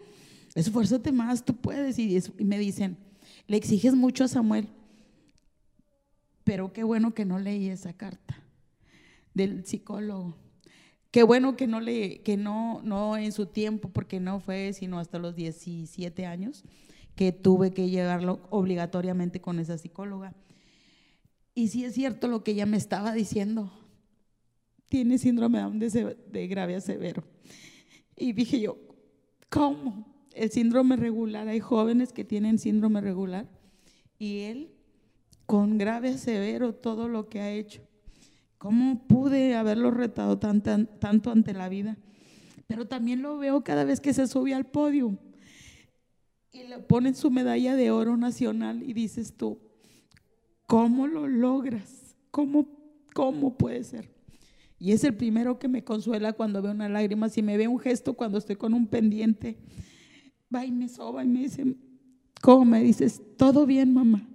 Esfuérzate 0.55 1.11
más, 1.11 1.43
tú 1.43 1.55
puedes. 1.55 1.99
Y, 1.99 2.17
y 2.39 2.43
me 2.45 2.57
dicen, 2.57 2.97
le 3.47 3.57
exiges 3.57 3.95
mucho 3.95 4.23
a 4.23 4.27
Samuel, 4.27 4.67
pero 6.43 6.71
qué 6.71 6.83
bueno 6.83 7.13
que 7.13 7.25
no 7.25 7.39
leí 7.39 7.67
esa 7.69 7.93
carta 7.93 8.41
del 9.33 9.65
psicólogo. 9.65 10.35
Qué 11.17 11.23
bueno 11.23 11.57
que 11.57 11.65
no 11.65 11.79
le, 11.79 12.19
que 12.19 12.37
no, 12.37 12.79
no 12.83 13.17
en 13.17 13.31
su 13.31 13.47
tiempo, 13.47 13.89
porque 13.89 14.19
no 14.19 14.39
fue 14.39 14.71
sino 14.73 14.99
hasta 14.99 15.17
los 15.17 15.35
17 15.35 16.27
años 16.27 16.63
que 17.15 17.31
tuve 17.31 17.73
que 17.73 17.89
llegarlo 17.89 18.39
obligatoriamente 18.51 19.41
con 19.41 19.57
esa 19.57 19.79
psicóloga. 19.79 20.35
Y 21.55 21.69
sí 21.69 21.85
es 21.85 21.95
cierto 21.95 22.27
lo 22.27 22.43
que 22.43 22.51
ella 22.51 22.67
me 22.67 22.77
estaba 22.77 23.13
diciendo. 23.13 23.73
Tiene 24.89 25.17
síndrome 25.17 25.59
de, 25.79 26.15
de 26.29 26.47
grave 26.47 26.75
a 26.75 26.81
severo. 26.81 27.23
Y 28.15 28.33
dije 28.33 28.59
yo, 28.59 28.77
¿cómo? 29.49 30.27
El 30.35 30.51
síndrome 30.51 30.97
regular, 30.97 31.47
hay 31.47 31.61
jóvenes 31.61 32.13
que 32.13 32.25
tienen 32.25 32.59
síndrome 32.59 33.01
regular 33.01 33.49
y 34.19 34.41
él 34.41 34.69
con 35.47 35.79
grave 35.79 36.09
a 36.09 36.17
severo 36.19 36.75
todo 36.75 37.07
lo 37.07 37.27
que 37.27 37.39
ha 37.41 37.49
hecho. 37.49 37.86
¿Cómo 38.57 39.07
pude 39.07 39.55
haberlo 39.55 39.91
retado 39.91 40.39
tanto 40.39 41.31
ante 41.31 41.53
la 41.53 41.69
vida? 41.69 41.97
Pero 42.65 42.87
también 42.87 43.21
lo 43.21 43.37
veo 43.37 43.63
cada 43.63 43.83
vez 43.83 44.01
que 44.01 44.13
se 44.13 44.27
sube 44.27 44.53
al 44.53 44.65
podio 44.65 45.17
y 46.51 46.63
le 46.63 46.79
ponen 46.79 47.15
su 47.15 47.29
medalla 47.29 47.75
de 47.75 47.91
oro 47.91 48.17
nacional 48.17 48.81
y 48.81 48.93
dices 48.93 49.37
tú, 49.37 49.59
¿cómo 50.65 51.07
lo 51.07 51.27
logras? 51.27 52.17
¿Cómo, 52.31 52.67
cómo 53.13 53.57
puede 53.57 53.83
ser? 53.83 54.11
Y 54.79 54.91
es 54.91 55.03
el 55.03 55.15
primero 55.15 55.59
que 55.59 55.67
me 55.67 55.83
consuela 55.83 56.33
cuando 56.33 56.61
veo 56.61 56.71
una 56.71 56.89
lágrima. 56.89 57.29
Si 57.29 57.41
me 57.41 57.57
ve 57.57 57.67
un 57.67 57.79
gesto 57.79 58.13
cuando 58.13 58.37
estoy 58.37 58.55
con 58.55 58.73
un 58.73 58.87
pendiente, 58.87 59.57
va 60.53 60.65
y 60.65 60.71
me 60.71 60.89
soba 60.89 61.23
y 61.23 61.27
me 61.27 61.41
dice, 61.41 61.75
¿cómo 62.41 62.65
me 62.65 62.81
dices? 62.81 63.21
Todo 63.37 63.65
bien, 63.65 63.93
mamá. 63.93 64.27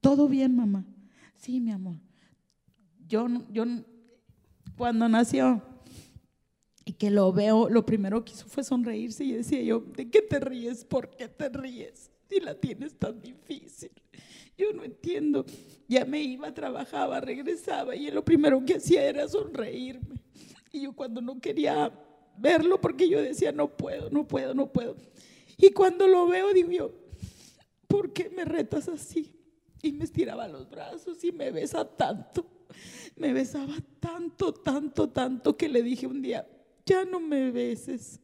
Todo 0.00 0.28
bien, 0.28 0.56
mamá. 0.56 0.84
Sí, 1.36 1.60
mi 1.60 1.70
amor 1.70 2.07
yo, 3.08 3.26
yo 3.50 3.64
cuando 4.76 5.08
nació 5.08 5.62
y 6.84 6.92
que 6.92 7.10
lo 7.10 7.32
veo, 7.32 7.68
lo 7.68 7.84
primero 7.84 8.24
que 8.24 8.32
hizo 8.32 8.46
fue 8.46 8.62
sonreírse 8.64 9.24
y 9.24 9.32
decía 9.32 9.60
yo, 9.62 9.80
¿de 9.80 10.08
qué 10.10 10.22
te 10.22 10.40
ríes? 10.40 10.84
¿Por 10.84 11.10
qué 11.10 11.28
te 11.28 11.48
ríes? 11.48 12.10
Si 12.28 12.40
la 12.40 12.54
tienes 12.54 12.94
tan 12.94 13.20
difícil. 13.20 13.90
Yo 14.56 14.72
no 14.72 14.84
entiendo. 14.84 15.44
Ya 15.86 16.04
me 16.04 16.22
iba, 16.22 16.52
trabajaba, 16.52 17.20
regresaba 17.20 17.96
y 17.96 18.10
lo 18.10 18.24
primero 18.24 18.64
que 18.64 18.76
hacía 18.76 19.04
era 19.04 19.26
sonreírme. 19.28 20.20
Y 20.72 20.82
yo 20.82 20.92
cuando 20.94 21.20
no 21.20 21.40
quería 21.40 21.92
verlo 22.36 22.80
porque 22.80 23.08
yo 23.08 23.20
decía, 23.20 23.52
no 23.52 23.68
puedo, 23.68 24.10
no 24.10 24.26
puedo, 24.26 24.54
no 24.54 24.70
puedo. 24.70 24.96
Y 25.56 25.70
cuando 25.70 26.06
lo 26.06 26.26
veo 26.26 26.52
digo 26.52 26.70
yo, 26.70 26.92
¿por 27.86 28.12
qué 28.12 28.30
me 28.30 28.44
retas 28.44 28.88
así? 28.88 29.34
Y 29.82 29.92
me 29.92 30.04
estiraba 30.04 30.48
los 30.48 30.68
brazos 30.68 31.22
y 31.24 31.32
me 31.32 31.50
besa 31.50 31.84
tanto 31.84 32.57
me 33.16 33.32
besaba 33.32 33.74
tanto, 34.00 34.52
tanto, 34.52 35.08
tanto 35.08 35.56
que 35.56 35.68
le 35.68 35.82
dije 35.82 36.06
un 36.06 36.22
día, 36.22 36.46
ya 36.84 37.04
no 37.04 37.20
me 37.20 37.50
beses. 37.50 38.20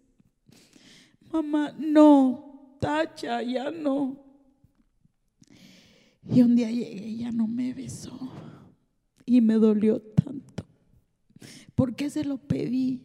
Mamá, 1.32 1.74
no, 1.78 2.76
tacha, 2.80 3.42
ya 3.42 3.70
no. 3.70 4.24
Y 6.30 6.42
un 6.42 6.56
día 6.56 6.70
llegué 6.70 7.06
y 7.06 7.18
ya 7.18 7.32
no 7.32 7.46
me 7.46 7.74
besó. 7.74 8.18
Y 9.26 9.40
me 9.40 9.54
dolió 9.54 10.00
tanto. 10.00 10.64
Porque 11.74 12.08
se 12.08 12.24
lo 12.24 12.38
pedí? 12.38 13.04